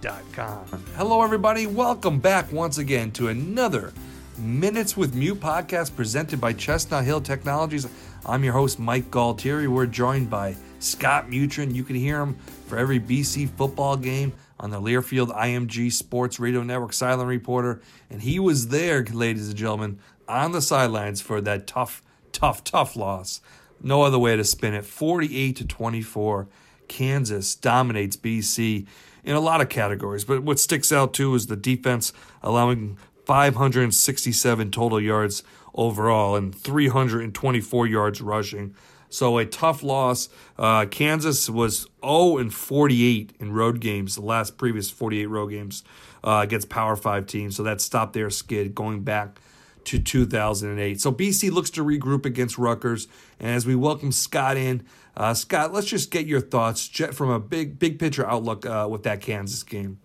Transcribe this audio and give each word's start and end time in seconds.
chestnuthilltechnologies.com. 0.00 0.84
Hello, 0.96 1.22
everybody. 1.22 1.66
Welcome 1.66 2.18
back 2.20 2.50
once 2.52 2.78
again 2.78 3.10
to 3.12 3.28
another 3.28 3.92
Minutes 4.38 4.96
with 4.96 5.14
Mew 5.14 5.34
podcast 5.34 5.96
presented 5.96 6.40
by 6.40 6.52
Chestnut 6.52 7.04
Hill 7.04 7.20
Technologies. 7.20 7.88
I'm 8.24 8.44
your 8.44 8.52
host, 8.52 8.78
Mike 8.78 9.10
Galtieri. 9.10 9.66
We're 9.66 9.86
joined 9.86 10.30
by 10.30 10.54
Scott 10.78 11.28
Mutryn. 11.28 11.74
You 11.74 11.82
can 11.82 11.96
hear 11.96 12.20
him 12.20 12.34
for 12.66 12.78
every 12.78 13.00
BC 13.00 13.50
football 13.50 13.96
game 13.96 14.32
on 14.60 14.70
the 14.70 14.80
Learfield 14.80 15.36
IMG 15.36 15.92
Sports 15.92 16.38
Radio 16.38 16.62
Network 16.62 16.92
silent 16.92 17.28
reporter. 17.28 17.80
And 18.10 18.22
he 18.22 18.38
was 18.38 18.68
there, 18.68 19.04
ladies 19.04 19.48
and 19.48 19.56
gentlemen, 19.56 19.98
on 20.28 20.52
the 20.52 20.62
sidelines 20.62 21.20
for 21.20 21.40
that 21.40 21.66
tough, 21.66 22.02
tough, 22.32 22.62
tough 22.62 22.94
loss. 22.94 23.40
No 23.82 24.02
other 24.02 24.18
way 24.18 24.36
to 24.36 24.44
spin 24.44 24.74
it. 24.74 24.84
48 24.84 25.56
to 25.56 25.66
24. 25.66 26.48
Kansas 26.86 27.54
dominates 27.54 28.16
BC 28.16 28.86
in 29.28 29.36
a 29.36 29.40
lot 29.40 29.60
of 29.60 29.68
categories. 29.68 30.24
But 30.24 30.42
what 30.42 30.58
sticks 30.58 30.90
out 30.90 31.12
too 31.12 31.34
is 31.34 31.48
the 31.48 31.56
defense 31.56 32.14
allowing 32.42 32.96
567 33.26 34.70
total 34.70 34.98
yards 34.98 35.42
overall 35.74 36.34
and 36.34 36.54
324 36.54 37.86
yards 37.86 38.22
rushing. 38.22 38.74
So 39.10 39.36
a 39.36 39.44
tough 39.44 39.82
loss. 39.82 40.30
Uh, 40.58 40.86
Kansas 40.86 41.50
was 41.50 41.86
0 42.02 42.38
and 42.38 42.52
48 42.52 43.34
in 43.38 43.52
road 43.52 43.80
games, 43.80 44.14
the 44.14 44.22
last 44.22 44.56
previous 44.56 44.90
48 44.90 45.26
road 45.26 45.48
games 45.48 45.84
uh, 46.24 46.40
against 46.42 46.70
Power 46.70 46.96
Five 46.96 47.26
teams. 47.26 47.54
So 47.54 47.62
that 47.64 47.82
stopped 47.82 48.14
their 48.14 48.30
skid 48.30 48.74
going 48.74 49.02
back 49.02 49.40
to 49.88 49.98
2008. 49.98 51.00
So 51.00 51.10
BC 51.10 51.50
looks 51.50 51.70
to 51.70 51.84
regroup 51.84 52.26
against 52.26 52.58
Rutgers. 52.58 53.08
And 53.40 53.50
as 53.50 53.66
we 53.66 53.74
welcome 53.74 54.12
Scott 54.12 54.56
in, 54.56 54.84
uh, 55.16 55.34
Scott, 55.34 55.72
let's 55.72 55.86
just 55.86 56.10
get 56.10 56.26
your 56.26 56.40
thoughts 56.40 56.86
from 56.86 57.30
a 57.30 57.40
big 57.40 57.78
big 57.78 57.98
picture 57.98 58.26
outlook 58.26 58.66
uh, 58.66 58.86
with 58.90 59.02
that 59.04 59.20
Kansas 59.20 59.62
game. 59.62 59.98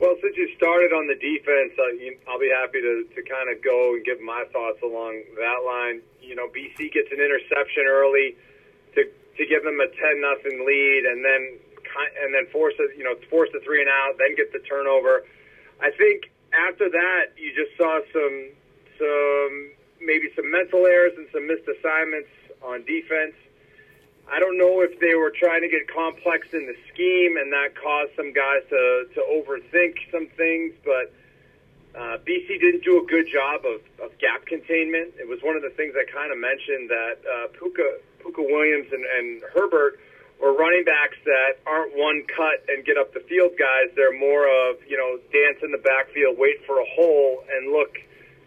Well, 0.00 0.16
since 0.20 0.36
you 0.36 0.50
started 0.56 0.92
on 0.92 1.06
the 1.06 1.14
defense, 1.14 1.72
uh, 1.78 2.30
I'll 2.30 2.40
be 2.40 2.50
happy 2.50 2.80
to, 2.82 3.06
to 3.14 3.20
kind 3.22 3.48
of 3.48 3.62
go 3.62 3.94
and 3.94 4.04
give 4.04 4.20
my 4.20 4.44
thoughts 4.52 4.82
along 4.82 5.22
that 5.38 5.62
line. 5.64 6.02
You 6.20 6.34
know, 6.34 6.48
BC 6.48 6.90
gets 6.92 7.12
an 7.12 7.20
interception 7.20 7.84
early 7.86 8.34
to 8.96 9.04
to 9.04 9.42
give 9.46 9.62
them 9.62 9.78
a 9.78 9.88
ten 9.94 10.20
nothing 10.20 10.66
lead, 10.66 11.04
and 11.06 11.24
then 11.24 11.42
and 12.24 12.34
then 12.34 12.50
force 12.50 12.74
a 12.80 12.96
you 12.96 13.04
know 13.04 13.14
force 13.30 13.50
the 13.52 13.60
three 13.60 13.80
and 13.80 13.90
out, 13.90 14.16
then 14.18 14.34
get 14.34 14.52
the 14.52 14.60
turnover. 14.66 15.22
I 15.80 15.90
think 15.92 16.33
after 16.68 16.88
that, 16.90 17.34
you 17.36 17.52
just 17.54 17.76
saw 17.76 18.00
some 18.12 18.50
some 18.98 19.70
maybe 20.00 20.28
some 20.36 20.50
mental 20.50 20.86
errors 20.86 21.12
and 21.16 21.26
some 21.32 21.46
missed 21.46 21.66
assignments 21.66 22.30
on 22.62 22.84
defense. 22.84 23.34
I 24.30 24.40
don't 24.40 24.56
know 24.56 24.80
if 24.80 24.98
they 25.00 25.14
were 25.14 25.30
trying 25.30 25.60
to 25.62 25.68
get 25.68 25.88
complex 25.88 26.48
in 26.52 26.66
the 26.66 26.76
scheme 26.92 27.36
and 27.36 27.52
that 27.52 27.76
caused 27.76 28.12
some 28.16 28.32
guys 28.32 28.62
to, 28.70 29.04
to 29.14 29.20
overthink 29.20 30.00
some 30.10 30.28
things, 30.36 30.72
but 30.84 31.12
uh, 31.94 32.18
BC 32.24 32.60
didn't 32.60 32.84
do 32.84 33.02
a 33.02 33.06
good 33.06 33.28
job 33.28 33.64
of, 33.66 33.80
of 34.02 34.16
gap 34.18 34.46
containment. 34.46 35.14
It 35.20 35.28
was 35.28 35.40
one 35.42 35.56
of 35.56 35.62
the 35.62 35.70
things 35.70 35.94
I 35.94 36.10
kind 36.10 36.32
of 36.32 36.38
mentioned 36.38 36.88
that 36.88 37.16
uh, 37.22 37.48
Pooka, 37.52 38.00
Pooka 38.24 38.42
Williams 38.42 38.88
and, 38.92 39.04
and 39.04 39.42
Herbert 39.52 40.00
were 40.40 40.52
running 40.54 40.84
backs 40.84 41.16
that 41.24 41.62
aren't 41.66 41.96
one 41.96 42.24
cut 42.28 42.64
and 42.68 42.84
get 42.84 42.98
up 42.98 43.14
the 43.14 43.24
field 43.28 43.52
guys. 43.58 43.94
They're 43.96 44.18
more 44.18 44.46
of, 44.46 44.76
you 44.86 44.98
know, 44.98 45.18
dance 45.32 45.62
in 45.62 45.70
the 45.70 45.82
backfield, 45.82 46.36
wait 46.38 46.64
for 46.66 46.80
a 46.80 46.88
hole, 46.96 47.44
and 47.50 47.72
look 47.72 47.96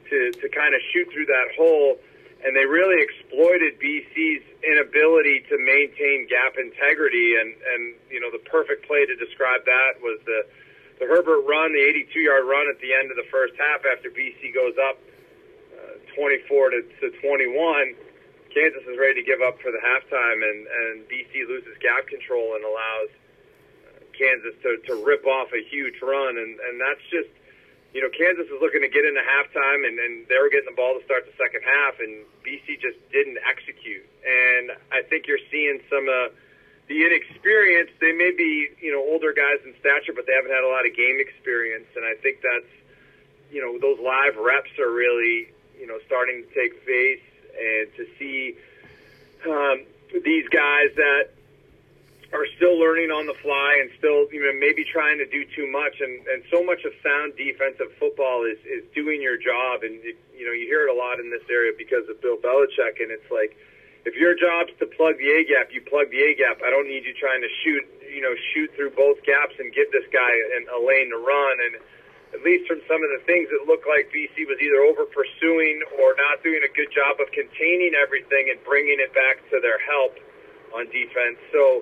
to, 0.10 0.32
to 0.32 0.50
kind 0.50 0.76
of 0.76 0.82
shoot 0.94 1.08
through 1.12 1.28
that 1.28 1.56
hole 1.58 1.98
and 2.44 2.56
they 2.56 2.66
really 2.66 3.02
exploited 3.02 3.80
BC's 3.82 4.46
inability 4.62 5.42
to 5.50 5.58
maintain 5.58 6.28
gap 6.30 6.58
integrity. 6.58 7.36
And 7.40 7.54
and 7.54 7.96
you 8.12 8.20
know 8.20 8.30
the 8.30 8.44
perfect 8.46 8.86
play 8.86 9.06
to 9.06 9.16
describe 9.16 9.66
that 9.66 9.98
was 10.02 10.20
the 10.26 10.46
the 11.00 11.06
Herbert 11.06 11.46
run, 11.46 11.74
the 11.74 11.82
82 11.82 12.20
yard 12.20 12.46
run 12.46 12.70
at 12.70 12.82
the 12.82 12.94
end 12.94 13.10
of 13.10 13.18
the 13.18 13.26
first 13.30 13.54
half 13.58 13.86
after 13.86 14.10
BC 14.10 14.54
goes 14.54 14.74
up 14.82 14.98
uh, 15.78 16.02
24 16.18 16.70
to, 16.72 16.82
to 17.02 17.06
21. 17.22 17.94
Kansas 18.58 18.82
is 18.90 18.98
ready 18.98 19.22
to 19.22 19.26
give 19.26 19.46
up 19.46 19.62
for 19.62 19.70
the 19.70 19.78
halftime, 19.78 20.42
and 20.42 20.66
and 20.66 21.06
BC 21.06 21.46
loses 21.46 21.78
gap 21.78 22.10
control 22.10 22.58
and 22.58 22.66
allows 22.66 23.10
uh, 23.86 24.02
Kansas 24.18 24.58
to 24.66 24.82
to 24.90 25.06
rip 25.06 25.30
off 25.30 25.54
a 25.54 25.62
huge 25.70 26.02
run, 26.02 26.42
and 26.42 26.58
and 26.58 26.82
that's 26.82 27.06
just 27.14 27.30
you 27.94 28.02
know, 28.04 28.10
Kansas 28.12 28.46
was 28.52 28.60
looking 28.62 28.86
to 28.86 28.92
get 28.92 29.06
into 29.10 29.22
halftime, 29.26 29.88
and, 29.88 29.98
and 29.98 30.28
they 30.28 30.38
were 30.38 30.54
getting 30.54 30.68
the 30.68 30.76
ball 30.76 30.94
to 31.00 31.04
start 31.08 31.26
the 31.26 31.34
second 31.40 31.64
half, 31.64 31.98
and 31.98 32.26
BC 32.44 32.78
just 32.78 33.00
didn't 33.10 33.40
execute. 33.48 34.06
And 34.22 34.76
I 34.92 35.02
think 35.08 35.26
you're 35.26 35.42
seeing 35.50 35.80
some 35.90 36.06
of 36.06 36.30
uh, 36.30 36.36
the 36.92 37.08
inexperience. 37.08 37.90
They 37.98 38.12
may 38.12 38.36
be, 38.36 38.70
you 38.78 38.92
know, 38.92 39.00
older 39.02 39.32
guys 39.32 39.64
in 39.64 39.74
stature, 39.80 40.12
but 40.12 40.28
they 40.28 40.36
haven't 40.36 40.52
had 40.52 40.62
a 40.62 40.72
lot 40.72 40.86
of 40.86 40.96
game 40.96 41.18
experience. 41.18 41.88
And 41.96 42.04
I 42.04 42.16
think 42.20 42.44
that's, 42.44 42.70
you 43.50 43.66
know, 43.66 43.80
those 43.80 43.98
live 44.04 44.36
reps 44.36 44.78
are 44.78 44.92
really, 44.92 45.50
you 45.80 45.88
know, 45.88 46.00
starting 46.06 46.44
to 46.44 46.50
take 46.52 46.76
face, 46.84 47.24
and 47.58 47.88
to 47.96 48.06
see 48.18 48.56
um, 49.46 49.84
these 50.24 50.48
guys 50.50 50.90
that 50.96 51.30
are 52.34 52.46
still 52.58 52.76
learning 52.76 53.08
on 53.08 53.26
the 53.26 53.34
fly 53.40 53.80
and 53.80 53.90
still 53.98 54.28
you 54.32 54.44
know 54.44 54.52
maybe 54.60 54.84
trying 54.84 55.18
to 55.18 55.26
do 55.26 55.46
too 55.56 55.70
much. 55.72 56.00
And 56.02 56.28
and 56.28 56.44
so 56.52 56.64
much 56.64 56.84
of 56.84 56.92
sound 57.04 57.36
defensive 57.38 57.92
football 58.00 58.44
is 58.44 58.60
is 58.68 58.84
doing 58.94 59.22
your 59.22 59.38
job. 59.38 59.84
And 59.84 60.00
it, 60.04 60.18
you 60.36 60.46
know 60.46 60.52
you 60.52 60.68
hear 60.68 60.88
it 60.88 60.92
a 60.92 60.98
lot 60.98 61.20
in 61.20 61.32
this 61.32 61.44
area 61.50 61.72
because 61.78 62.08
of 62.10 62.20
Bill 62.22 62.38
Belichick. 62.38 63.00
And 63.00 63.12
it's 63.12 63.32
like 63.32 63.56
if 64.06 64.16
your 64.16 64.36
job's 64.36 64.72
to 64.80 64.86
plug 64.86 65.18
the 65.18 65.30
A 65.32 65.46
gap 65.48 65.72
you 65.72 65.82
plug 65.82 66.12
the 66.12 66.22
A 66.24 66.36
gap 66.36 66.60
I 66.64 66.70
don't 66.70 66.88
need 66.88 67.06
you 67.06 67.14
trying 67.16 67.42
to 67.42 67.52
shoot 67.64 67.84
you 68.12 68.22
know 68.22 68.36
shoot 68.54 68.72
through 68.76 68.92
both 68.92 69.24
gaps 69.24 69.56
and 69.60 69.72
give 69.72 69.92
this 69.92 70.08
guy 70.12 70.32
an, 70.60 70.68
a 70.68 70.80
lane 70.80 71.10
to 71.12 71.20
run. 71.20 71.56
And 71.64 71.80
at 72.38 72.46
least 72.46 72.70
from 72.70 72.78
some 72.86 73.02
of 73.02 73.10
the 73.10 73.22
things 73.26 73.50
it 73.50 73.66
looked 73.66 73.90
like 73.90 74.14
BC 74.14 74.46
was 74.46 74.62
either 74.62 74.86
over 74.86 75.10
pursuing 75.10 75.82
or 75.98 76.14
not 76.22 76.46
doing 76.46 76.62
a 76.62 76.72
good 76.78 76.94
job 76.94 77.18
of 77.18 77.26
containing 77.34 77.98
everything 77.98 78.54
and 78.54 78.62
bringing 78.62 79.02
it 79.02 79.10
back 79.18 79.42
to 79.50 79.58
their 79.58 79.82
help 79.82 80.14
on 80.78 80.86
defense 80.94 81.42
so 81.50 81.82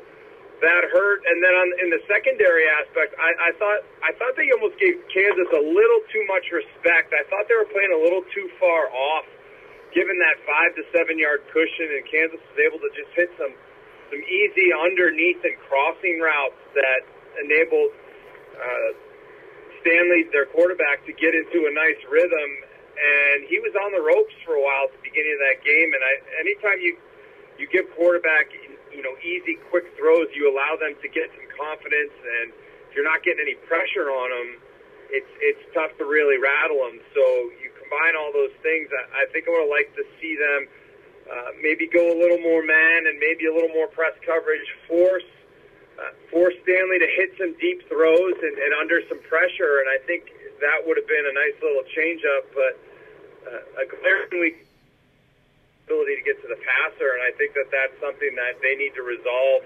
that 0.64 0.88
hurt. 0.88 1.28
And 1.28 1.44
then 1.44 1.52
on, 1.52 1.68
in 1.84 1.92
the 1.92 2.00
secondary 2.08 2.64
aspect, 2.80 3.20
I, 3.20 3.52
I 3.52 3.52
thought 3.60 3.84
I 4.00 4.16
thought 4.16 4.40
they 4.40 4.48
almost 4.56 4.80
gave 4.80 4.96
Kansas 5.12 5.50
a 5.52 5.60
little 5.60 6.02
too 6.16 6.24
much 6.32 6.48
respect. 6.56 7.12
I 7.12 7.28
thought 7.28 7.52
they 7.52 7.60
were 7.60 7.68
playing 7.68 7.92
a 7.92 8.00
little 8.00 8.24
too 8.32 8.48
far 8.56 8.88
off, 8.88 9.28
given 9.92 10.16
that 10.24 10.40
five 10.48 10.72
to 10.80 10.88
seven 10.96 11.20
yard 11.20 11.44
cushion, 11.52 11.92
and 11.92 12.08
Kansas 12.08 12.40
was 12.40 12.60
able 12.64 12.80
to 12.80 12.92
just 12.96 13.12
hit 13.12 13.28
some 13.36 13.52
some 14.08 14.22
easy 14.24 14.72
underneath 14.72 15.44
and 15.44 15.60
crossing 15.68 16.24
routes 16.24 16.62
that 16.78 17.04
enabled 17.44 17.92
uh, 18.56 18.90
Stanley, 19.86 20.26
their 20.34 20.50
quarterback, 20.50 21.06
to 21.06 21.14
get 21.14 21.38
into 21.38 21.70
a 21.70 21.72
nice 21.72 22.02
rhythm. 22.10 22.50
And 22.98 23.46
he 23.46 23.62
was 23.62 23.76
on 23.78 23.94
the 23.94 24.02
ropes 24.02 24.34
for 24.42 24.58
a 24.58 24.64
while 24.64 24.90
at 24.90 24.94
the 24.98 25.04
beginning 25.06 25.38
of 25.38 25.44
that 25.46 25.60
game. 25.62 25.94
And 25.94 26.02
I, 26.02 26.14
anytime 26.42 26.82
you 26.82 26.98
you 27.56 27.70
give 27.72 27.88
quarterback 27.96 28.52
you 28.96 29.04
know, 29.04 29.12
easy, 29.20 29.60
quick 29.68 29.92
throws, 30.00 30.32
you 30.32 30.48
allow 30.48 30.80
them 30.80 30.96
to 31.04 31.08
get 31.12 31.28
some 31.36 31.48
confidence, 31.52 32.16
and 32.16 32.56
if 32.88 32.96
you're 32.96 33.04
not 33.04 33.20
getting 33.28 33.44
any 33.44 33.60
pressure 33.68 34.08
on 34.08 34.32
them, 34.32 34.50
it's 35.12 35.30
it's 35.44 35.64
tough 35.76 35.92
to 36.00 36.08
really 36.08 36.40
rattle 36.40 36.80
them. 36.88 36.98
So 37.12 37.24
you 37.60 37.70
combine 37.76 38.16
all 38.16 38.32
those 38.32 38.56
things. 38.64 38.88
I, 38.90 39.04
I 39.22 39.32
think 39.36 39.52
I 39.52 39.54
would 39.60 39.70
like 39.70 39.92
to 40.00 40.04
see 40.18 40.40
them 40.40 40.62
uh, 41.28 41.52
maybe 41.60 41.92
go 41.92 42.08
a 42.08 42.18
little 42.18 42.40
more 42.40 42.64
man 42.64 43.06
and 43.06 43.20
maybe 43.20 43.46
a 43.46 43.54
little 43.54 43.70
more 43.76 43.92
press 43.92 44.16
coverage, 44.24 44.66
force 44.88 45.28
uh, 46.00 46.12
force 46.32 46.56
Stanley 46.64 47.00
to 47.00 47.08
hit 47.08 47.36
some 47.38 47.54
deep 47.60 47.88
throws 47.88 48.36
and, 48.42 48.56
and 48.58 48.72
under 48.82 49.02
some 49.08 49.20
pressure, 49.24 49.80
and 49.80 49.88
I 49.90 50.00
think 50.06 50.32
that 50.60 50.84
would 50.86 50.98
have 50.98 51.08
been 51.08 51.26
a 51.26 51.36
nice 51.36 51.58
little 51.62 51.84
change 51.96 52.24
up. 52.38 52.46
But 52.54 52.74
uh, 53.48 53.84
a 53.84 53.86
glaringly 53.86 54.56
ability 55.86 56.16
to 56.18 56.24
get 56.26 56.42
to 56.42 56.48
the 56.48 56.58
passer, 56.58 57.14
and 57.14 57.22
I 57.22 57.32
think 57.38 57.54
that 57.54 57.70
that's 57.72 57.94
something 58.02 58.34
that 58.36 58.60
they 58.62 58.76
need 58.76 58.94
to 58.96 59.04
resolve 59.04 59.64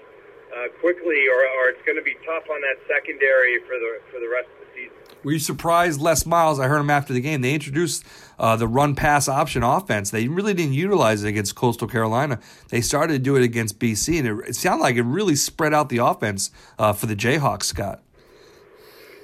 uh, 0.54 0.68
quickly, 0.80 1.26
or, 1.28 1.46
or 1.46 1.68
it's 1.70 1.82
going 1.86 1.96
to 1.96 2.04
be 2.04 2.14
tough 2.26 2.44
on 2.50 2.60
that 2.60 2.78
secondary 2.86 3.58
for 3.60 3.78
the 3.78 4.00
for 4.10 4.20
the 4.20 4.28
rest 4.28 4.48
of 4.52 4.66
the 4.66 4.68
season. 4.74 4.96
Were 5.22 5.32
you 5.32 5.38
surprised, 5.38 6.00
Les 6.00 6.26
Miles? 6.26 6.58
I 6.58 6.66
heard 6.66 6.80
him 6.80 6.90
after 6.90 7.12
the 7.12 7.20
game. 7.20 7.40
They 7.40 7.54
introduced 7.54 8.04
uh, 8.40 8.56
the 8.56 8.66
run 8.66 8.94
pass 8.96 9.28
option 9.28 9.62
offense. 9.62 10.10
They 10.10 10.26
really 10.26 10.54
didn't 10.54 10.72
utilize 10.72 11.22
it 11.22 11.28
against 11.28 11.54
Coastal 11.54 11.86
Carolina. 11.86 12.40
They 12.70 12.80
started 12.80 13.12
to 13.12 13.18
do 13.20 13.36
it 13.36 13.42
against 13.44 13.78
BC, 13.78 14.18
and 14.18 14.26
it, 14.26 14.48
it 14.48 14.56
sounded 14.56 14.82
like 14.82 14.96
it 14.96 15.02
really 15.02 15.36
spread 15.36 15.74
out 15.74 15.90
the 15.90 15.98
offense 15.98 16.50
uh, 16.78 16.94
for 16.94 17.04
the 17.06 17.14
Jayhawks, 17.14 17.64
Scott. 17.64 18.02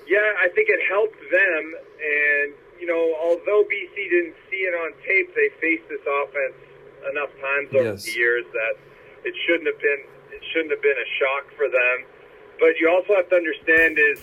Yeah, 0.07 0.21
I 0.39 0.49
think 0.55 0.69
it 0.69 0.81
helped 0.87 1.17
them, 1.19 1.75
and 1.99 2.55
you 2.79 2.87
know, 2.87 3.17
although 3.25 3.65
BC 3.65 3.97
didn't 3.97 4.37
see 4.51 4.63
it 4.69 4.75
on 4.75 4.93
tape. 5.03 5.35
They 5.35 5.49
faced 5.61 5.89
this 5.89 6.05
offense 6.07 6.55
enough 7.11 7.31
times 7.41 7.69
over 7.75 7.91
Yes. 7.97 8.05
the 8.05 8.13
years 8.13 8.45
that 8.53 8.75
it 9.25 9.35
shouldn't 9.47 9.67
have 9.67 9.81
been 9.81 10.05
it 10.31 10.43
shouldn't 10.53 10.71
have 10.71 10.83
been 10.83 10.95
a 11.01 11.09
shock 11.19 11.51
for 11.57 11.69
them. 11.69 11.97
But 12.61 12.79
you 12.79 12.89
also 12.91 13.15
have 13.17 13.29
to 13.31 13.37
understand 13.37 13.99
is 13.99 14.23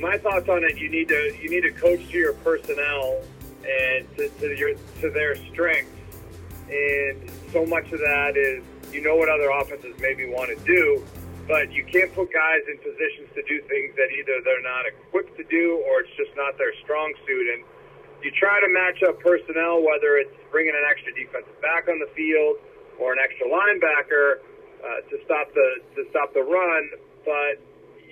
my 0.00 0.18
thoughts 0.18 0.48
on 0.48 0.64
it, 0.64 0.78
you 0.78 0.88
need 0.90 1.08
to 1.08 1.36
you 1.40 1.50
need 1.50 1.62
to 1.62 1.72
coach 1.72 2.00
to 2.10 2.18
your 2.18 2.34
personnel 2.44 3.22
and 3.64 4.06
to, 4.16 4.28
to 4.40 4.56
your 4.56 4.74
to 5.00 5.10
their 5.10 5.36
strengths. 5.52 5.92
And 6.70 7.30
so 7.52 7.64
much 7.66 7.90
of 7.92 8.00
that 8.00 8.36
is 8.36 8.62
you 8.92 9.02
know 9.02 9.16
what 9.16 9.28
other 9.28 9.50
offenses 9.50 9.94
maybe 10.00 10.26
want 10.26 10.48
to 10.56 10.58
do, 10.64 11.04
but 11.46 11.72
you 11.72 11.84
can't 11.84 12.12
put 12.14 12.32
guys 12.32 12.62
in 12.70 12.78
positions 12.78 13.28
to 13.34 13.42
do 13.44 13.60
things 13.68 13.94
that 13.96 14.08
either 14.12 14.40
they're 14.44 14.62
not 14.62 14.86
equipped 14.86 15.36
to 15.36 15.44
do 15.44 15.82
or 15.88 16.00
it's 16.00 16.14
just 16.16 16.34
not 16.36 16.56
their 16.58 16.72
strong 16.84 17.12
suit. 17.26 17.46
And 17.54 17.64
you 18.22 18.30
try 18.32 18.60
to 18.60 18.68
match 18.68 19.02
up 19.02 19.20
personnel, 19.20 19.82
whether 19.84 20.16
it's 20.16 20.34
bringing 20.50 20.74
an 20.74 20.84
extra 20.88 21.12
defensive 21.14 21.60
back 21.60 21.88
on 21.88 21.98
the 21.98 22.10
field 22.14 22.56
or 22.98 23.12
an 23.12 23.18
extra 23.22 23.46
linebacker 23.46 24.42
uh, 24.82 25.00
to 25.10 25.16
stop 25.24 25.52
the 25.54 25.68
to 25.96 26.06
stop 26.10 26.32
the 26.34 26.42
run, 26.42 26.90
but 27.24 27.60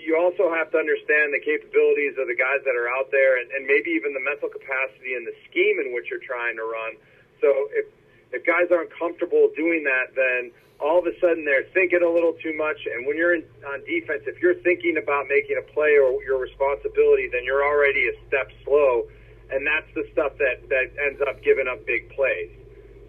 you 0.06 0.14
also 0.14 0.46
have 0.54 0.70
to 0.70 0.78
understand 0.78 1.34
the 1.34 1.42
capabilities 1.42 2.14
of 2.14 2.30
the 2.30 2.38
guys 2.38 2.62
that 2.62 2.78
are 2.78 2.86
out 2.86 3.10
there 3.10 3.42
and, 3.42 3.50
and 3.50 3.66
maybe 3.66 3.90
even 3.90 4.14
the 4.14 4.22
mental 4.22 4.46
capacity 4.46 5.18
and 5.18 5.26
the 5.26 5.34
scheme 5.50 5.82
in 5.82 5.90
which 5.90 6.06
you're 6.06 6.22
trying 6.22 6.54
to 6.54 6.62
run. 6.62 6.94
So 7.42 7.50
if 7.74 7.90
if 8.30 8.46
guys 8.46 8.70
aren't 8.70 8.90
comfortable 8.94 9.50
doing 9.54 9.82
that, 9.82 10.14
then 10.14 10.50
all 10.78 10.98
of 10.98 11.06
a 11.06 11.14
sudden 11.18 11.44
they're 11.44 11.66
thinking 11.74 12.02
a 12.02 12.10
little 12.10 12.34
too 12.42 12.54
much. 12.54 12.78
And 12.86 13.06
when 13.06 13.16
you're 13.16 13.34
in, 13.34 13.42
on 13.66 13.82
defense, 13.86 14.22
if 14.26 14.38
you're 14.42 14.58
thinking 14.62 14.98
about 14.98 15.26
making 15.26 15.58
a 15.58 15.66
play 15.74 15.98
or 15.98 16.22
your 16.22 16.38
responsibility, 16.38 17.30
then 17.30 17.42
you're 17.42 17.64
already 17.66 18.06
a 18.06 18.14
step 18.26 18.50
slow, 18.62 19.06
and 19.50 19.66
that's 19.66 19.90
the 19.94 20.06
stuff 20.14 20.38
that 20.38 20.68
that 20.70 20.94
ends 21.02 21.18
up 21.26 21.42
giving 21.42 21.66
up 21.66 21.82
big 21.86 22.10
plays. 22.14 22.50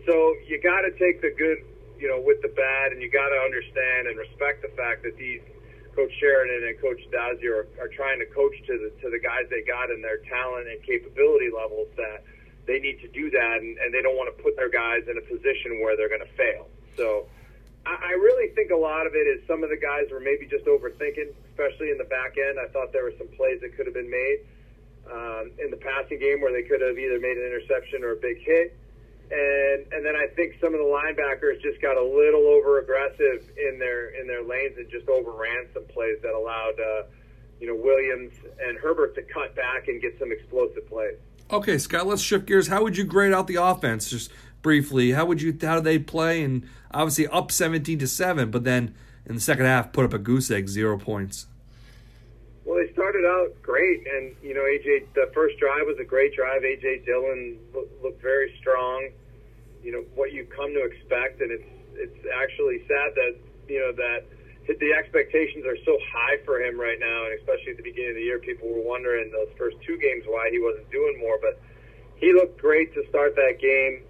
So 0.05 0.33
you 0.49 0.57
got 0.61 0.81
to 0.81 0.91
take 0.97 1.21
the 1.21 1.29
good, 1.37 1.61
you 1.99 2.09
know, 2.09 2.21
with 2.25 2.41
the 2.41 2.49
bad, 2.49 2.93
and 2.93 3.01
you 3.01 3.09
got 3.11 3.29
to 3.29 3.39
understand 3.45 4.07
and 4.07 4.17
respect 4.17 4.61
the 4.65 4.71
fact 4.73 5.03
that 5.03 5.17
these 5.17 5.41
Coach 5.97 6.13
Sheridan 6.21 6.69
and 6.69 6.77
Coach 6.77 7.01
Dazier 7.09 7.65
are, 7.65 7.89
are 7.89 7.89
trying 7.89 8.21
to 8.21 8.29
coach 8.29 8.53
to 8.69 8.77
the 8.77 8.93
to 9.01 9.09
the 9.09 9.17
guys 9.17 9.49
they 9.49 9.65
got 9.65 9.89
and 9.89 10.05
their 10.05 10.21
talent 10.29 10.69
and 10.69 10.77
capability 10.85 11.49
levels 11.49 11.89
that 11.97 12.21
they 12.69 12.77
need 12.77 13.01
to 13.01 13.09
do 13.09 13.33
that, 13.33 13.57
and, 13.65 13.73
and 13.81 13.89
they 13.89 14.05
don't 14.05 14.13
want 14.13 14.29
to 14.29 14.37
put 14.43 14.53
their 14.53 14.69
guys 14.69 15.09
in 15.09 15.17
a 15.17 15.25
position 15.25 15.81
where 15.81 15.97
they're 15.97 16.11
going 16.11 16.21
to 16.21 16.35
fail. 16.37 16.69
So 16.93 17.25
I, 17.81 18.13
I 18.13 18.13
really 18.21 18.53
think 18.53 18.69
a 18.69 18.77
lot 18.77 19.07
of 19.07 19.15
it 19.15 19.25
is 19.25 19.41
some 19.47 19.63
of 19.63 19.73
the 19.73 19.81
guys 19.81 20.11
were 20.13 20.19
maybe 20.19 20.45
just 20.45 20.69
overthinking, 20.69 21.33
especially 21.49 21.89
in 21.89 21.97
the 21.97 22.05
back 22.05 22.37
end. 22.37 22.59
I 22.61 22.69
thought 22.69 22.93
there 22.93 23.07
were 23.07 23.17
some 23.17 23.33
plays 23.33 23.57
that 23.65 23.73
could 23.73 23.89
have 23.89 23.97
been 23.97 24.11
made 24.11 24.45
um, 25.09 25.49
in 25.57 25.71
the 25.71 25.81
passing 25.81 26.19
game 26.19 26.45
where 26.45 26.53
they 26.53 26.67
could 26.67 26.83
have 26.85 26.93
either 26.93 27.17
made 27.17 27.41
an 27.41 27.45
interception 27.47 28.03
or 28.03 28.13
a 28.13 28.21
big 28.21 28.37
hit. 28.45 28.77
And 29.29 29.85
and 29.91 30.05
then 30.05 30.15
I 30.15 30.27
think 30.35 30.55
some 30.61 30.73
of 30.73 30.79
the 30.79 30.85
linebackers 30.85 31.61
just 31.61 31.81
got 31.81 31.97
a 31.97 32.03
little 32.03 32.47
over 32.47 32.79
aggressive 32.79 33.49
in 33.57 33.77
their 33.77 34.09
in 34.19 34.27
their 34.27 34.43
lanes 34.43 34.77
and 34.77 34.89
just 34.89 35.09
overran 35.09 35.67
some 35.73 35.85
plays 35.85 36.17
that 36.23 36.33
allowed 36.33 36.79
uh, 36.79 37.03
you 37.59 37.67
know 37.67 37.75
Williams 37.75 38.33
and 38.63 38.77
Herbert 38.77 39.15
to 39.15 39.21
cut 39.23 39.55
back 39.55 39.87
and 39.87 40.01
get 40.01 40.17
some 40.19 40.31
explosive 40.31 40.87
plays. 40.87 41.17
Okay, 41.51 41.77
Scott, 41.77 42.07
let's 42.07 42.21
shift 42.21 42.45
gears. 42.45 42.67
How 42.67 42.83
would 42.83 42.97
you 42.97 43.03
grade 43.03 43.33
out 43.33 43.47
the 43.47 43.55
offense 43.55 44.09
just 44.09 44.31
briefly? 44.61 45.11
How 45.11 45.25
would 45.25 45.41
you 45.41 45.57
how 45.61 45.75
did 45.75 45.83
they 45.83 45.99
play 45.99 46.43
and 46.43 46.67
obviously 46.91 47.27
up 47.27 47.51
17 47.51 47.99
to 47.99 48.07
7, 48.07 48.51
but 48.51 48.63
then 48.63 48.95
in 49.25 49.35
the 49.35 49.41
second 49.41 49.65
half 49.65 49.91
put 49.91 50.05
up 50.05 50.13
a 50.13 50.19
goose 50.19 50.49
egg, 50.51 50.67
0 50.69 50.97
points. 50.97 51.47
Well, 52.67 52.83
they 52.83 52.91
started 52.91 53.23
out 53.23 53.55
great, 53.63 54.03
and 54.11 54.35
you 54.43 54.53
know, 54.53 54.67
AJ. 54.67 55.15
The 55.15 55.31
first 55.33 55.55
drive 55.55 55.87
was 55.87 55.95
a 56.03 56.03
great 56.03 56.35
drive. 56.35 56.63
AJ 56.67 57.05
Dillon 57.05 57.57
looked, 57.73 58.03
looked 58.03 58.21
very 58.21 58.53
strong. 58.59 59.07
You 59.81 59.93
know 59.93 60.03
what 60.19 60.33
you 60.33 60.43
come 60.43 60.75
to 60.75 60.83
expect, 60.83 61.39
and 61.39 61.49
it's 61.49 61.63
it's 61.95 62.19
actually 62.27 62.83
sad 62.83 63.15
that 63.15 63.39
you 63.71 63.79
know 63.79 63.95
that 63.95 64.27
the 64.67 64.91
expectations 64.91 65.63
are 65.63 65.79
so 65.87 65.97
high 66.11 66.43
for 66.43 66.59
him 66.59 66.77
right 66.77 66.99
now, 66.99 67.31
and 67.31 67.39
especially 67.39 67.71
at 67.71 67.77
the 67.77 67.87
beginning 67.87 68.11
of 68.11 68.15
the 68.19 68.27
year, 68.27 68.39
people 68.39 68.67
were 68.67 68.83
wondering 68.83 69.31
those 69.31 69.47
first 69.57 69.77
two 69.87 69.95
games 69.95 70.27
why 70.27 70.49
he 70.51 70.59
wasn't 70.59 70.91
doing 70.91 71.15
more. 71.23 71.39
But 71.39 71.63
he 72.19 72.33
looked 72.33 72.59
great 72.59 72.93
to 72.95 73.07
start 73.07 73.39
that 73.39 73.63
game. 73.63 74.03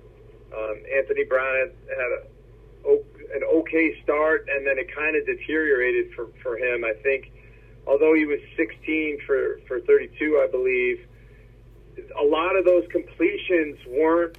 Um, 0.50 0.81
Anthony 0.98 1.25
Brown 1.30 1.69
had, 1.94 2.09
a, 2.89 2.98
an 3.38 3.44
okay 3.62 4.01
start, 4.01 4.50
and 4.50 4.65
then 4.65 4.80
it 4.80 4.89
kind 4.89 5.15
of 5.15 5.27
deteriorated 5.27 6.09
for 6.18 6.25
for 6.42 6.57
him. 6.57 6.81
I 6.81 6.98
think 7.04 7.37
although 7.88 8.13
he 8.13 8.25
was 8.25 8.39
16 8.56 9.19
for, 9.25 9.60
for 9.68 9.80
32, 9.80 10.44
I 10.44 10.51
believe, 10.51 11.00
a 12.19 12.24
lot 12.24 12.56
of 12.56 12.66
those 12.66 12.84
completions 12.92 13.80
weren't, 13.88 14.36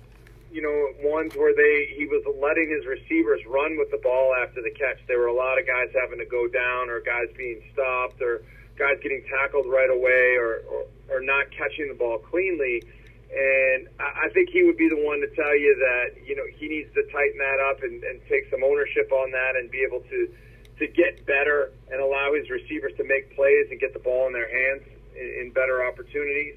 you 0.52 0.62
know, 0.62 1.10
ones 1.10 1.32
where 1.34 1.54
they 1.56 1.92
he 1.96 2.06
was 2.06 2.22
letting 2.40 2.70
his 2.70 2.86
receivers 2.86 3.40
run 3.48 3.76
with 3.76 3.90
the 3.90 4.00
ball 4.02 4.32
after 4.40 4.62
the 4.62 4.70
catch. 4.78 4.96
There 5.08 5.18
were 5.18 5.28
a 5.28 5.34
lot 5.34 5.58
of 5.58 5.66
guys 5.66 5.90
having 5.92 6.18
to 6.18 6.28
go 6.28 6.46
down, 6.48 6.88
or 6.88 7.00
guys 7.00 7.28
being 7.36 7.60
stopped, 7.72 8.22
or 8.22 8.42
guys 8.78 8.96
getting 9.02 9.24
tackled 9.28 9.66
right 9.66 9.90
away, 9.90 10.38
or 10.38 10.64
or, 10.70 10.82
or 11.10 11.20
not 11.20 11.50
catching 11.50 11.88
the 11.88 11.98
ball 11.98 12.18
cleanly. 12.18 12.80
And 13.28 13.92
I 14.00 14.32
think 14.32 14.48
he 14.48 14.64
would 14.64 14.78
be 14.78 14.88
the 14.88 15.04
one 15.04 15.20
to 15.20 15.28
tell 15.36 15.52
you 15.52 15.76
that 15.76 16.16
you 16.24 16.32
know 16.32 16.48
he 16.56 16.68
needs 16.68 16.88
to 16.94 17.04
tighten 17.12 17.36
that 17.36 17.60
up 17.60 17.82
and, 17.82 18.00
and 18.04 18.20
take 18.30 18.48
some 18.48 18.64
ownership 18.64 19.12
on 19.12 19.30
that 19.32 19.52
and 19.56 19.68
be 19.68 19.84
able 19.84 20.00
to 20.08 20.32
to 20.78 20.86
get 20.86 21.26
better 21.26 21.72
and 21.90 22.00
allow 22.00 22.32
his 22.34 22.48
receivers 22.50 22.92
to 22.96 23.04
make 23.04 23.34
plays 23.34 23.66
and 23.70 23.80
get 23.80 23.92
the 23.92 23.98
ball 23.98 24.26
in 24.26 24.32
their 24.32 24.48
hands 24.48 24.82
in, 25.14 25.46
in 25.46 25.52
better 25.52 25.84
opportunities. 25.84 26.56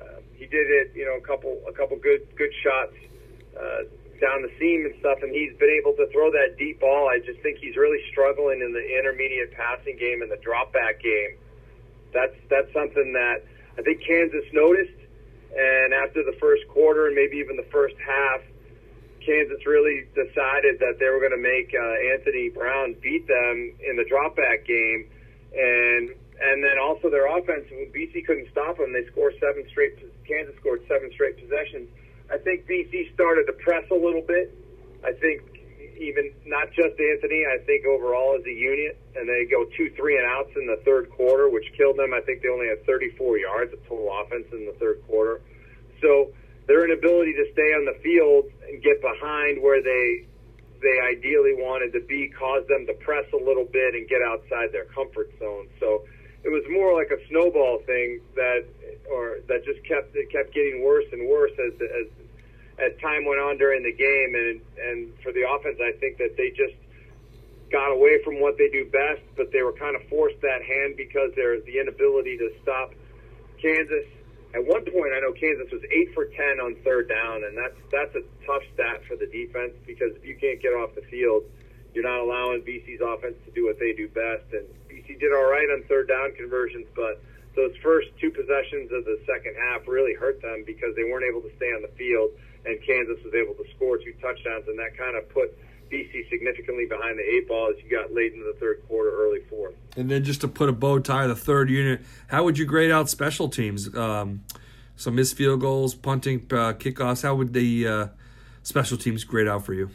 Uh, 0.00 0.20
he 0.34 0.46
did 0.46 0.70
it, 0.70 0.92
you 0.94 1.04
know, 1.04 1.16
a 1.16 1.20
couple 1.20 1.60
a 1.68 1.72
couple 1.72 1.96
good 1.96 2.22
good 2.36 2.52
shots 2.62 2.94
uh, 3.58 3.82
down 4.20 4.42
the 4.42 4.50
seam 4.58 4.86
and 4.86 4.94
stuff, 5.00 5.18
and 5.22 5.34
he's 5.34 5.54
been 5.58 5.70
able 5.70 5.92
to 5.94 6.06
throw 6.12 6.30
that 6.30 6.58
deep 6.58 6.80
ball. 6.80 7.08
I 7.08 7.18
just 7.18 7.40
think 7.40 7.58
he's 7.58 7.76
really 7.76 8.02
struggling 8.10 8.62
in 8.62 8.72
the 8.72 8.82
intermediate 8.98 9.54
passing 9.54 9.96
game 9.98 10.22
and 10.22 10.30
the 10.30 10.38
drop 10.38 10.72
back 10.72 11.02
game. 11.02 11.38
That's 12.12 12.34
that's 12.48 12.72
something 12.72 13.12
that 13.12 13.42
I 13.78 13.82
think 13.82 14.02
Kansas 14.06 14.44
noticed, 14.52 14.98
and 15.56 15.92
after 15.94 16.22
the 16.22 16.36
first 16.40 16.66
quarter 16.68 17.06
and 17.06 17.14
maybe 17.14 17.38
even 17.38 17.56
the 17.56 17.68
first 17.70 17.96
half, 17.98 18.40
Kansas 19.28 19.60
really 19.68 20.08
decided 20.16 20.80
that 20.80 20.96
they 20.96 21.12
were 21.12 21.20
going 21.20 21.36
to 21.36 21.44
make 21.44 21.76
uh, 21.76 22.16
Anthony 22.16 22.48
Brown 22.48 22.96
beat 23.04 23.28
them 23.28 23.76
in 23.84 24.00
the 24.00 24.08
dropback 24.08 24.64
game, 24.64 25.04
and 25.52 26.16
and 26.40 26.64
then 26.64 26.80
also 26.80 27.10
their 27.12 27.28
offense. 27.28 27.68
BC 27.68 28.24
couldn't 28.24 28.48
stop 28.50 28.78
them, 28.78 28.96
they 28.96 29.04
scored 29.12 29.36
seven 29.36 29.68
straight. 29.68 30.00
Kansas 30.24 30.56
scored 30.56 30.80
seven 30.88 31.12
straight 31.12 31.36
possessions. 31.36 31.92
I 32.32 32.38
think 32.38 32.64
BC 32.64 33.12
started 33.12 33.44
to 33.52 33.54
press 33.60 33.84
a 33.90 33.98
little 34.00 34.24
bit. 34.24 34.56
I 35.04 35.12
think 35.12 35.44
even 36.00 36.32
not 36.46 36.72
just 36.72 36.96
Anthony. 36.96 37.44
I 37.44 37.60
think 37.68 37.84
overall 37.84 38.32
as 38.38 38.46
a 38.48 38.54
unit, 38.54 38.96
and 39.12 39.28
they 39.28 39.44
go 39.44 39.68
two 39.76 39.92
three 39.92 40.16
and 40.16 40.24
outs 40.24 40.56
in 40.56 40.64
the 40.64 40.80
third 40.88 41.10
quarter, 41.12 41.50
which 41.52 41.68
killed 41.76 41.98
them. 42.00 42.14
I 42.16 42.24
think 42.24 42.40
they 42.40 42.48
only 42.48 42.68
had 42.68 42.80
34 42.86 43.36
yards 43.38 43.72
of 43.76 43.84
total 43.84 44.08
offense 44.08 44.48
in 44.56 44.64
the 44.64 44.76
third 44.80 45.04
quarter. 45.04 45.42
So 46.00 46.32
their 46.68 46.84
inability 46.84 47.32
to 47.32 47.48
stay 47.56 47.72
on 47.72 47.88
the 47.88 47.96
field 48.04 48.44
and 48.68 48.84
get 48.84 49.00
behind 49.00 49.60
where 49.64 49.82
they 49.82 50.28
they 50.78 51.00
ideally 51.10 51.58
wanted 51.58 51.90
to 51.90 52.00
be 52.06 52.30
caused 52.38 52.68
them 52.68 52.86
to 52.86 52.94
press 53.02 53.26
a 53.34 53.40
little 53.42 53.64
bit 53.64 53.96
and 53.96 54.06
get 54.06 54.22
outside 54.22 54.70
their 54.70 54.84
comfort 54.94 55.26
zone. 55.40 55.66
So 55.80 56.06
it 56.44 56.50
was 56.50 56.62
more 56.70 56.94
like 56.94 57.10
a 57.10 57.18
snowball 57.26 57.82
thing 57.82 58.20
that 58.36 58.62
or 59.10 59.40
that 59.48 59.64
just 59.64 59.82
kept 59.88 60.14
it 60.14 60.30
kept 60.30 60.54
getting 60.54 60.84
worse 60.84 61.08
and 61.10 61.26
worse 61.26 61.56
as 61.58 61.74
as 61.80 62.06
as 62.78 62.92
time 63.00 63.24
went 63.24 63.40
on 63.40 63.58
during 63.58 63.82
the 63.82 63.96
game 63.96 64.36
and 64.36 64.60
and 64.78 64.98
for 65.24 65.32
the 65.32 65.48
offense 65.48 65.80
I 65.80 65.96
think 65.98 66.18
that 66.18 66.36
they 66.36 66.50
just 66.54 66.76
got 67.72 67.90
away 67.90 68.22
from 68.22 68.40
what 68.40 68.56
they 68.56 68.68
do 68.68 68.84
best 68.86 69.24
but 69.36 69.50
they 69.50 69.62
were 69.62 69.72
kind 69.72 69.96
of 69.96 70.06
forced 70.08 70.40
that 70.42 70.62
hand 70.62 70.94
because 70.96 71.32
they're 71.34 71.60
the 71.60 71.80
inability 71.80 72.38
to 72.38 72.52
stop 72.62 72.94
Kansas 73.60 74.06
at 74.54 74.64
one 74.64 74.84
point, 74.84 75.12
I 75.12 75.20
know 75.20 75.32
Kansas 75.32 75.68
was 75.70 75.82
eight 75.92 76.14
for 76.14 76.24
ten 76.24 76.60
on 76.60 76.76
third 76.84 77.08
down, 77.08 77.44
and 77.44 77.56
that's 77.56 77.76
that's 77.92 78.14
a 78.16 78.24
tough 78.46 78.64
stat 78.72 79.04
for 79.04 79.16
the 79.16 79.26
defense 79.26 79.76
because 79.86 80.16
if 80.16 80.24
you 80.24 80.36
can't 80.40 80.60
get 80.60 80.72
off 80.72 80.94
the 80.94 81.04
field, 81.12 81.44
you're 81.92 82.04
not 82.06 82.20
allowing 82.20 82.62
BC's 82.62 83.00
offense 83.04 83.36
to 83.44 83.50
do 83.52 83.66
what 83.66 83.78
they 83.78 83.92
do 83.92 84.08
best. 84.08 84.48
And 84.52 84.64
BC 84.88 85.20
did 85.20 85.32
all 85.36 85.50
right 85.50 85.68
on 85.68 85.84
third 85.84 86.08
down 86.08 86.32
conversions, 86.32 86.86
but 86.96 87.20
those 87.56 87.76
first 87.82 88.08
two 88.20 88.30
possessions 88.30 88.88
of 88.92 89.04
the 89.04 89.20
second 89.26 89.52
half 89.68 89.86
really 89.86 90.14
hurt 90.14 90.40
them 90.40 90.64
because 90.64 90.96
they 90.96 91.04
weren't 91.04 91.28
able 91.28 91.42
to 91.42 91.52
stay 91.56 91.68
on 91.76 91.82
the 91.82 91.92
field, 91.98 92.30
and 92.64 92.80
Kansas 92.86 93.20
was 93.24 93.34
able 93.34 93.52
to 93.54 93.66
score 93.76 93.98
two 93.98 94.14
touchdowns, 94.22 94.64
and 94.68 94.78
that 94.78 94.96
kind 94.96 95.16
of 95.16 95.28
put 95.28 95.52
BC 95.90 96.28
significantly 96.28 96.86
behind 96.86 97.18
the 97.18 97.22
eight 97.22 97.48
ball 97.48 97.70
as 97.70 97.82
you 97.82 97.90
got 97.90 98.12
late 98.12 98.32
into 98.32 98.44
the 98.44 98.58
third 98.58 98.82
quarter, 98.88 99.10
early 99.10 99.40
fourth. 99.48 99.74
And 99.96 100.10
then 100.10 100.24
just 100.24 100.40
to 100.42 100.48
put 100.48 100.68
a 100.68 100.72
bow 100.72 100.98
tie, 100.98 101.26
the 101.26 101.36
third 101.36 101.70
unit, 101.70 102.02
how 102.28 102.44
would 102.44 102.58
you 102.58 102.64
grade 102.64 102.90
out 102.90 103.08
special 103.08 103.48
teams? 103.48 103.94
Um, 103.94 104.44
some 104.96 105.14
missed 105.14 105.36
field 105.36 105.60
goals, 105.60 105.94
punting, 105.94 106.46
uh, 106.50 106.74
kickoffs. 106.74 107.22
How 107.22 107.34
would 107.34 107.52
the 107.52 107.86
uh, 107.86 108.06
special 108.62 108.98
teams 108.98 109.24
grade 109.24 109.48
out 109.48 109.64
for 109.64 109.72
you? 109.72 109.90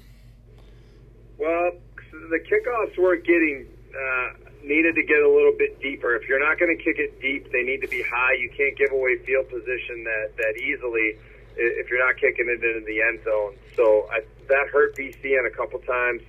Well, 1.37 1.71
the 2.11 2.39
kickoffs 2.39 2.97
weren't 2.97 3.25
getting 3.25 3.67
uh, 3.93 4.49
needed 4.63 4.95
to 4.95 5.03
get 5.03 5.21
a 5.21 5.29
little 5.29 5.53
bit 5.57 5.79
deeper. 5.81 6.15
If 6.15 6.27
you're 6.27 6.39
not 6.39 6.57
going 6.57 6.75
to 6.75 6.83
kick 6.83 6.97
it 6.97 7.19
deep, 7.21 7.51
they 7.51 7.63
need 7.63 7.81
to 7.81 7.87
be 7.87 8.01
high. 8.01 8.33
You 8.39 8.49
can't 8.49 8.77
give 8.77 8.91
away 8.91 9.17
field 9.25 9.49
position 9.49 10.03
that 10.05 10.31
that 10.37 10.57
easily 10.57 11.19
if 11.55 11.89
you're 11.89 12.03
not 12.03 12.15
kicking 12.17 12.47
it 12.49 12.63
into 12.63 12.85
the 12.85 13.01
end 13.01 13.19
zone. 13.23 13.55
So 13.75 14.07
I, 14.09 14.21
that 14.47 14.67
hurt 14.71 14.95
BC 14.95 15.23
in 15.23 15.45
a 15.45 15.55
couple 15.55 15.79
times. 15.79 16.21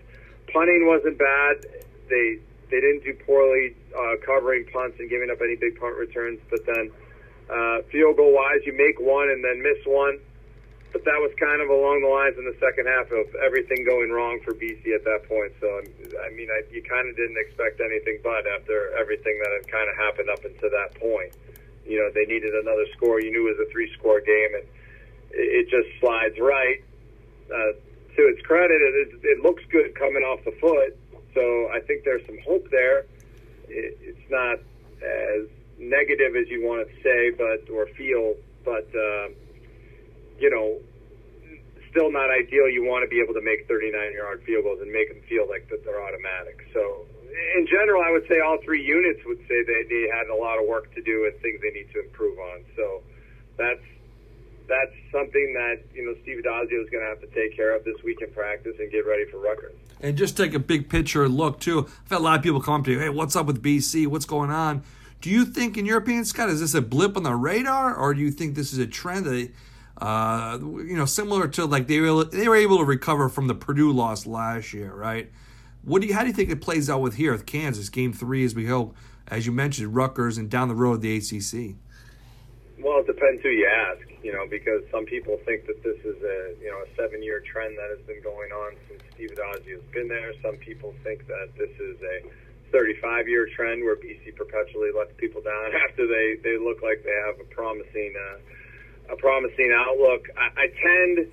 Punting 0.53 0.87
wasn't 0.87 1.19
bad. 1.19 1.67
They 2.09 2.39
they 2.71 2.81
didn't 2.81 3.05
do 3.05 3.15
poorly 3.27 3.77
uh, 3.97 4.17
covering 4.25 4.67
punts 4.73 4.99
and 4.99 5.09
giving 5.09 5.31
up 5.31 5.39
any 5.41 5.57
big 5.57 5.79
punt 5.79 5.97
returns. 5.97 6.41
But 6.51 6.67
then 6.67 6.91
uh, 7.51 7.83
field 7.91 8.17
goal 8.17 8.35
wise, 8.35 8.61
you 8.65 8.73
make 8.73 8.99
one 9.01 9.29
and 9.31 9.45
then 9.45 9.63
miss 9.63 9.85
one 9.87 10.19
but 10.95 11.03
that 11.03 11.19
was 11.19 11.35
kind 11.43 11.59
of 11.59 11.67
along 11.75 12.07
the 12.07 12.09
lines 12.09 12.39
in 12.39 12.47
the 12.47 12.55
second 12.63 12.87
half 12.87 13.11
of 13.11 13.27
everything 13.43 13.83
going 13.83 14.15
wrong 14.15 14.39
for 14.47 14.55
BC 14.55 14.95
at 14.95 15.03
that 15.03 15.27
point. 15.27 15.51
So, 15.59 15.67
I 16.23 16.31
mean, 16.31 16.47
I, 16.47 16.63
you 16.71 16.87
kind 16.87 17.11
of 17.11 17.19
didn't 17.19 17.35
expect 17.35 17.83
anything 17.83 18.23
but 18.23 18.47
after 18.47 18.95
everything 18.95 19.35
that 19.43 19.51
had 19.59 19.67
kind 19.67 19.91
of 19.91 19.99
happened 19.99 20.31
up 20.31 20.47
until 20.47 20.71
that 20.71 20.95
point. 20.95 21.35
You 21.83 21.99
know, 21.99 22.15
they 22.15 22.31
needed 22.31 22.55
another 22.55 22.87
score. 22.95 23.19
You 23.19 23.35
knew 23.35 23.51
it 23.51 23.59
was 23.59 23.67
a 23.67 23.71
three-score 23.75 24.23
game, 24.23 24.55
and 24.55 24.65
it, 25.35 25.67
it 25.67 25.67
just 25.67 25.91
slides 25.99 26.39
right. 26.39 26.79
Uh, 27.51 27.75
to 28.17 28.23
its 28.29 28.41
credit, 28.43 28.81
it, 28.81 29.21
it 29.23 29.43
looks 29.43 29.63
good 29.71 29.95
coming 29.95 30.23
off 30.23 30.45
the 30.45 30.53
foot. 30.61 30.97
So 31.35 31.69
I 31.73 31.81
think 31.81 32.05
there's 32.05 32.25
some 32.27 32.39
hope 32.47 32.71
there. 32.71 33.07
It, 33.69 33.99
it's 34.01 34.31
not 34.31 34.59
as 35.03 35.49
negative 35.79 36.37
as 36.37 36.49
you 36.49 36.65
want 36.65 36.89
to 36.89 36.95
say, 37.03 37.31
but 37.31 37.69
or 37.73 37.87
feel, 37.97 38.35
but. 38.65 38.89
Uh, 38.95 39.29
you 40.39 40.51
know, 40.51 40.79
still 41.91 42.11
not 42.11 42.31
ideal. 42.31 42.69
You 42.69 42.85
want 42.85 43.07
to 43.07 43.11
be 43.11 43.23
able 43.23 43.35
to 43.35 43.45
make 43.45 43.69
39 43.69 43.95
yard 44.13 44.43
field 44.43 44.65
goals 44.65 44.81
and 44.83 44.91
make 44.91 45.09
them 45.09 45.23
feel 45.29 45.47
like 45.49 45.69
that 45.71 45.85
they're 45.85 46.03
automatic. 46.03 46.67
So, 46.73 47.07
in 47.57 47.67
general, 47.67 48.03
I 48.03 48.11
would 48.11 48.27
say 48.29 48.41
all 48.41 48.59
three 48.63 48.83
units 48.83 49.21
would 49.27 49.39
say 49.47 49.63
that 49.63 49.85
they 49.89 50.11
had 50.11 50.27
a 50.31 50.35
lot 50.35 50.59
of 50.59 50.67
work 50.67 50.93
to 50.95 51.03
do 51.03 51.27
and 51.27 51.35
things 51.41 51.61
they 51.63 51.71
need 51.71 51.91
to 51.95 52.03
improve 52.03 52.39
on. 52.39 52.65
So, 52.77 53.03
that's 53.57 53.83
that's 54.69 54.93
something 55.13 55.55
that 55.55 55.83
you 55.95 56.05
know 56.05 56.15
Steve 56.23 56.39
Addazio 56.45 56.83
is 56.83 56.91
going 56.91 57.03
to 57.03 57.09
have 57.09 57.21
to 57.21 57.27
take 57.29 57.57
care 57.57 57.77
of 57.77 57.85
this 57.85 58.03
week 58.03 58.21
in 58.21 58.31
practice 58.31 58.75
and 58.79 58.91
get 58.91 59.07
ready 59.07 59.25
for 59.31 59.39
Rutgers. 59.39 59.75
And 60.01 60.17
just 60.17 60.37
take 60.37 60.55
a 60.55 60.59
big 60.59 60.89
picture 60.89 61.29
look 61.29 61.61
too. 61.61 61.87
I've 62.05 62.11
had 62.11 62.19
a 62.19 62.23
lot 62.23 62.39
of 62.39 62.43
people 62.43 62.61
come 62.61 62.81
up 62.81 62.85
to 62.87 62.93
you, 62.93 62.99
hey, 62.99 63.09
what's 63.09 63.37
up 63.37 63.47
with 63.47 63.63
BC? 63.63 64.07
What's 64.07 64.27
going 64.27 64.51
on? 64.51 64.83
Do 65.21 65.31
you 65.31 65.47
think, 65.47 65.79
in 65.79 65.87
your 65.87 65.99
opinion, 65.99 66.27
Scott, 66.27 66.51
is 66.51 66.61
this 66.61 66.75
a 66.75 66.83
blip 66.83 67.17
on 67.17 67.23
the 67.23 67.35
radar, 67.35 67.95
or 67.95 68.13
do 68.13 68.21
you 68.21 68.31
think 68.31 68.55
this 68.55 68.73
is 68.73 68.79
a 68.79 68.87
trend 68.87 69.25
that 69.25 69.51
uh, 69.99 70.59
you 70.61 70.97
know, 70.97 71.05
similar 71.05 71.47
to 71.49 71.67
like 71.67 71.87
they 71.87 72.01
were 72.01 72.25
they 72.25 72.49
were 72.49 72.57
able 72.57 72.79
to 72.79 72.85
recover 72.85 73.29
from 73.29 73.47
the 73.47 73.55
Purdue 73.55 73.93
loss 73.93 74.27
last 74.27 74.73
year, 74.73 74.93
right? 74.93 75.31
What 75.83 76.03
do 76.03 76.09
you 76.09 76.15
how 76.15 76.23
do 76.23 76.29
you 76.29 76.33
think 76.33 76.51
it 76.51 76.61
plays 76.61 76.91
out 76.91 77.01
with 77.01 77.15
here 77.15 77.33
with 77.33 77.47
Kansas 77.47 77.89
game 77.89 78.13
three 78.13 78.45
as 78.45 78.55
we 78.55 78.67
hope, 78.67 78.97
as 79.29 79.47
you 79.47 79.53
mentioned, 79.53 79.95
Rutgers 79.95 80.37
and 80.37 80.51
down 80.51 80.69
the 80.69 80.75
road 80.75 81.01
the 81.01 81.17
ACC? 81.17 81.77
Well, 82.83 82.99
it 82.99 83.07
depends 83.07 83.43
who 83.43 83.51
you 83.51 83.67
ask, 83.67 84.01
you 84.25 84.33
know, 84.33 84.49
because 84.49 84.83
some 84.91 85.05
people 85.05 85.39
think 85.45 85.67
that 85.67 85.85
this 85.85 86.01
is 86.01 86.17
a 86.25 86.57
you 86.59 86.73
know 86.73 86.81
a 86.81 86.89
seven 86.97 87.23
year 87.23 87.45
trend 87.45 87.77
that 87.77 87.93
has 87.93 88.01
been 88.07 88.23
going 88.23 88.51
on 88.51 88.73
since 88.89 89.03
Steve 89.15 89.37
Addazio 89.37 89.77
has 89.77 89.89
been 89.93 90.09
there. 90.09 90.33
Some 90.43 90.57
people 90.57 90.95
think 91.05 91.27
that 91.29 91.53
this 91.57 91.71
is 91.79 92.01
a 92.01 92.25
35 92.73 93.29
year 93.29 93.47
trend 93.55 93.85
where 93.85 93.97
BC 93.97 94.35
perpetually 94.35 94.91
lets 94.97 95.13
people 95.19 95.43
down 95.43 95.77
after 95.89 96.09
they 96.09 96.41
they 96.43 96.57
look 96.57 96.83
like 96.83 97.05
they 97.05 97.15
have 97.29 97.39
a 97.39 97.45
promising. 97.55 98.15
Uh, 98.17 98.41
a 99.11 99.17
promising 99.17 99.73
outlook. 99.77 100.29
I, 100.37 100.63
I 100.63 100.67
tend, 100.69 101.33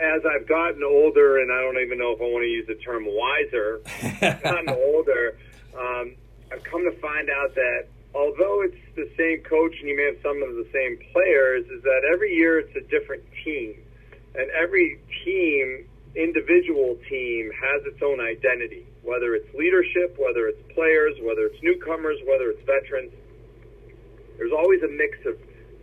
as 0.00 0.22
I've 0.26 0.46
gotten 0.46 0.82
older, 0.82 1.38
and 1.38 1.52
I 1.52 1.60
don't 1.60 1.82
even 1.82 1.98
know 1.98 2.12
if 2.12 2.20
I 2.20 2.24
want 2.24 2.44
to 2.44 2.48
use 2.48 2.66
the 2.66 2.74
term 2.74 3.04
wiser, 3.06 3.80
gotten 4.42 4.68
older, 4.68 5.38
um, 5.76 6.14
I've 6.52 6.62
come 6.64 6.84
to 6.84 6.92
find 7.00 7.30
out 7.30 7.54
that 7.54 7.86
although 8.14 8.62
it's 8.62 8.78
the 8.96 9.08
same 9.16 9.42
coach 9.48 9.72
and 9.80 9.88
you 9.88 9.96
may 9.96 10.12
have 10.12 10.20
some 10.22 10.42
of 10.42 10.54
the 10.56 10.68
same 10.72 10.98
players, 11.12 11.64
is 11.68 11.82
that 11.82 12.02
every 12.12 12.34
year 12.34 12.60
it's 12.60 12.76
a 12.76 12.84
different 12.88 13.24
team. 13.44 13.76
And 14.34 14.48
every 14.52 15.00
team, 15.24 15.84
individual 16.16 16.96
team, 17.08 17.52
has 17.52 17.84
its 17.84 18.00
own 18.00 18.20
identity, 18.20 18.86
whether 19.02 19.34
it's 19.34 19.48
leadership, 19.54 20.16
whether 20.16 20.48
it's 20.48 20.60
players, 20.72 21.16
whether 21.20 21.48
it's 21.48 21.60
newcomers, 21.62 22.16
whether 22.28 22.52
it's 22.52 22.64
veterans. 22.64 23.12
There's 24.36 24.52
always 24.52 24.80
a 24.82 24.92
mix 24.92 25.20
of 25.28 25.36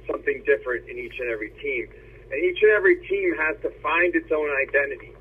something 0.10 0.42
different 0.46 0.90
in 0.90 0.98
each 0.98 1.18
and 1.22 1.30
every 1.30 1.54
team. 1.62 1.90
And 2.30 2.38
each 2.46 2.62
and 2.62 2.72
every 2.74 3.02
team 3.06 3.34
has 3.38 3.58
to 3.62 3.70
find 3.82 4.14
its 4.14 4.30
own 4.34 4.50
identity. 4.50 5.14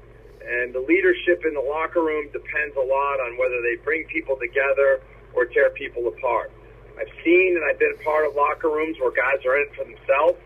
And 0.44 0.72
the 0.72 0.80
leadership 0.80 1.44
in 1.44 1.52
the 1.52 1.64
locker 1.64 2.00
room 2.00 2.28
depends 2.32 2.76
a 2.76 2.84
lot 2.84 3.20
on 3.20 3.36
whether 3.36 3.60
they 3.60 3.76
bring 3.84 4.04
people 4.08 4.36
together 4.40 5.00
or 5.34 5.44
tear 5.44 5.70
people 5.70 6.08
apart. 6.08 6.52
I've 6.98 7.14
seen 7.22 7.54
and 7.54 7.64
I've 7.64 7.78
been 7.78 7.94
part 8.02 8.26
of 8.26 8.34
locker 8.34 8.68
rooms 8.68 8.98
where 8.98 9.14
guys 9.14 9.38
are 9.46 9.56
in 9.56 9.70
it 9.70 9.72
for 9.78 9.86
themselves 9.86 10.38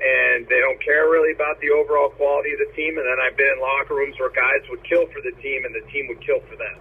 and 0.00 0.48
they 0.48 0.60
don't 0.60 0.80
care 0.82 1.06
really 1.08 1.32
about 1.32 1.60
the 1.60 1.70
overall 1.70 2.10
quality 2.16 2.52
of 2.52 2.60
the 2.60 2.70
team. 2.74 2.98
And 2.98 3.06
then 3.06 3.18
I've 3.22 3.36
been 3.36 3.48
in 3.48 3.60
locker 3.60 3.94
rooms 3.94 4.18
where 4.18 4.32
guys 4.32 4.64
would 4.68 4.82
kill 4.84 5.06
for 5.12 5.22
the 5.22 5.32
team 5.40 5.64
and 5.64 5.72
the 5.72 5.84
team 5.92 6.08
would 6.08 6.20
kill 6.20 6.40
for 6.44 6.56
them. 6.56 6.76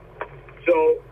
So 0.65 1.03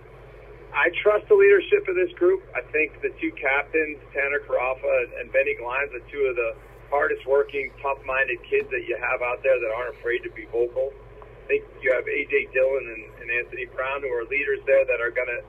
I 0.74 0.90
trust 1.04 1.28
the 1.28 1.36
leadership 1.36 1.88
of 1.88 1.96
this 1.96 2.12
group. 2.16 2.42
I 2.56 2.64
think 2.72 3.00
the 3.04 3.12
two 3.20 3.32
captains, 3.36 4.00
Tanner 4.16 4.40
Karafa 4.48 5.20
and 5.20 5.32
Benny 5.32 5.56
Glines, 5.60 5.92
are 5.94 6.04
two 6.08 6.26
of 6.32 6.36
the 6.36 6.56
hardest 6.90 7.24
working, 7.28 7.72
tough 7.80 8.00
minded 8.04 8.40
kids 8.50 8.68
that 8.72 8.84
you 8.88 8.96
have 9.00 9.22
out 9.22 9.44
there 9.44 9.60
that 9.60 9.72
aren't 9.72 9.96
afraid 10.00 10.24
to 10.28 10.32
be 10.32 10.48
vocal. 10.52 10.92
I 11.24 11.44
think 11.48 11.64
you 11.84 11.92
have 11.92 12.08
AJ 12.08 12.52
Dillon 12.56 12.88
and, 12.88 13.04
and 13.24 13.28
Anthony 13.32 13.68
Brown 13.72 14.02
who 14.02 14.12
are 14.12 14.24
leaders 14.28 14.60
there 14.66 14.84
that 14.84 15.00
are 15.00 15.12
going 15.12 15.32
to 15.32 15.44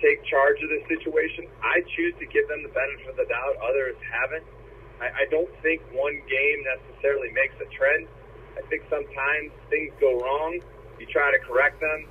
take 0.00 0.24
charge 0.24 0.62
of 0.62 0.68
this 0.68 0.84
situation. 0.88 1.46
I 1.62 1.82
choose 1.94 2.14
to 2.18 2.26
give 2.26 2.48
them 2.48 2.62
the 2.62 2.72
benefit 2.72 3.08
of 3.08 3.16
the 3.16 3.26
doubt. 3.26 3.56
Others 3.62 3.96
haven't. 4.04 4.46
I, 5.00 5.06
I 5.06 5.24
don't 5.30 5.50
think 5.62 5.82
one 5.92 6.16
game 6.28 6.58
necessarily 6.64 7.32
makes 7.32 7.54
a 7.60 7.68
trend. 7.72 8.08
I 8.56 8.62
think 8.68 8.84
sometimes 8.88 9.52
things 9.68 9.92
go 10.00 10.18
wrong. 10.20 10.60
You 10.98 11.06
try 11.06 11.30
to 11.32 11.38
correct 11.44 11.80
them 11.80 12.08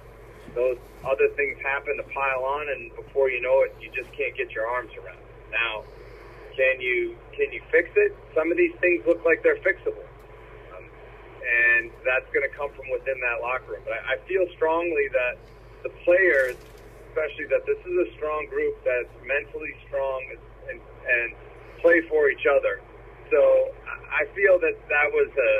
those 0.56 0.78
other 1.04 1.28
things 1.36 1.60
happen 1.62 1.98
to 1.98 2.04
pile 2.16 2.44
on, 2.44 2.70
and 2.70 2.96
before 2.96 3.30
you 3.30 3.42
know 3.42 3.62
it, 3.64 3.76
you 3.82 3.92
just 3.92 4.12
can't 4.16 4.36
get 4.36 4.52
your 4.52 4.66
arms 4.66 4.92
around. 4.96 5.20
It. 5.20 5.52
Now, 5.52 5.84
can 6.56 6.80
you 6.82 7.16
can 7.36 7.52
you 7.52 7.62
fix 7.70 7.92
it? 7.96 8.16
Some 8.34 8.52
of 8.52 8.58
these 8.58 8.74
things 8.80 9.04
look 9.06 9.24
like 9.26 9.44
they're 9.44 9.60
fixable, 9.60 10.08
um, 10.74 10.86
and 11.44 11.92
that's 12.08 12.26
going 12.34 12.48
to 12.50 12.56
come 12.56 12.72
from 12.72 12.90
within 12.90 13.20
that 13.20 13.44
locker 13.44 13.74
room. 13.74 13.82
But 13.84 14.00
I, 14.08 14.16
I 14.16 14.18
feel 14.26 14.48
strongly 14.56 15.08
that 15.12 15.38
the 15.84 15.90
players, 16.04 16.56
especially 17.16 17.48
that 17.48 17.64
this 17.64 17.80
is 17.80 17.96
a 17.96 18.08
strong 18.20 18.44
group 18.52 18.76
that's 18.84 19.08
mentally 19.24 19.72
strong 19.88 20.20
and 20.68 20.76
and 20.76 21.32
play 21.80 22.04
for 22.12 22.28
each 22.28 22.44
other. 22.44 22.84
So 23.32 23.40
I 24.12 24.28
feel 24.36 24.60
that 24.60 24.76
that 24.92 25.08
was 25.16 25.32
a, 25.32 25.54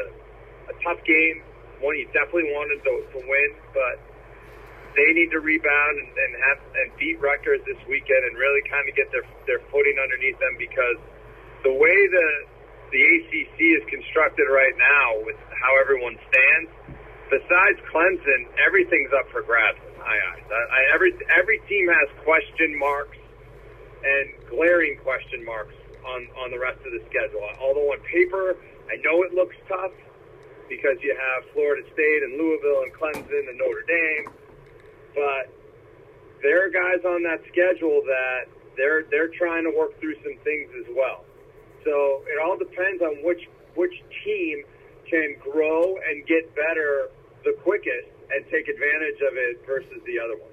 a 0.74 0.76
tough 0.84 1.00
game, 1.08 1.46
one 1.80 1.96
you 1.96 2.10
definitely 2.12 2.52
wanted 2.52 2.84
to, 2.84 2.94
to 3.08 3.20
win, 3.24 3.50
but 3.72 3.96
they 5.00 5.16
need 5.16 5.32
to 5.32 5.40
rebound 5.40 5.96
and, 6.02 6.12
and 6.12 6.32
have 6.50 6.60
and 6.60 6.88
beat 7.00 7.22
Rutgers 7.24 7.64
this 7.64 7.80
weekend 7.88 8.22
and 8.28 8.36
really 8.36 8.64
kind 8.68 8.84
of 8.90 8.94
get 8.98 9.08
their 9.16 9.24
their 9.48 9.62
footing 9.72 9.96
underneath 9.96 10.40
them 10.44 10.60
because 10.60 11.00
the 11.64 11.72
way 11.72 12.00
the 12.12 12.28
the 12.92 13.00
ACC 13.00 13.58
is 13.80 13.84
constructed 13.88 14.52
right 14.52 14.76
now 14.76 15.24
with 15.24 15.40
how 15.56 15.72
everyone 15.80 16.16
stands, 16.32 16.70
besides 17.32 17.78
Clemson, 17.92 18.50
everything's 18.60 19.12
up 19.14 19.28
for 19.32 19.42
grabs. 19.42 19.85
I, 20.06 20.16
I, 20.54 20.82
every 20.94 21.14
every 21.34 21.60
team 21.68 21.90
has 21.90 22.10
question 22.24 22.78
marks 22.78 23.18
and 24.06 24.30
glaring 24.50 24.98
question 25.04 25.44
marks 25.44 25.74
on 26.06 26.28
on 26.38 26.52
the 26.52 26.60
rest 26.60 26.80
of 26.86 26.92
the 26.94 27.02
schedule. 27.10 27.42
Although 27.60 27.92
on 27.92 28.00
paper, 28.06 28.56
I 28.88 28.98
know 29.02 29.24
it 29.24 29.34
looks 29.34 29.56
tough 29.68 29.92
because 30.70 30.98
you 31.02 31.18
have 31.18 31.50
Florida 31.54 31.82
State 31.94 32.22
and 32.24 32.38
Louisville 32.38 32.84
and 32.86 32.94
Clemson 32.94 33.50
and 33.50 33.58
Notre 33.58 33.86
Dame 33.88 34.34
but 35.16 35.48
there 36.44 36.68
are 36.68 36.70
guys 36.70 37.04
on 37.08 37.24
that 37.24 37.40
schedule 37.48 38.04
that 38.06 38.52
they're 38.76 39.08
they're 39.10 39.32
trying 39.32 39.64
to 39.64 39.72
work 39.72 39.98
through 40.00 40.16
some 40.22 40.36
things 40.44 40.70
as 40.78 40.86
well. 40.94 41.24
So 41.84 42.22
it 42.28 42.38
all 42.44 42.58
depends 42.60 43.02
on 43.02 43.24
which 43.24 43.48
which 43.74 43.96
team 44.24 44.64
can 45.10 45.36
grow 45.40 45.96
and 45.96 46.28
get 46.28 46.54
better 46.54 47.10
the 47.44 47.56
quickest 47.64 48.12
and 48.34 48.46
take 48.52 48.68
advantage 48.68 49.22
of 49.22 49.36
it 49.36 49.66
versus 49.66 50.02
the 50.06 50.20
other 50.20 50.36
one. 50.36 50.50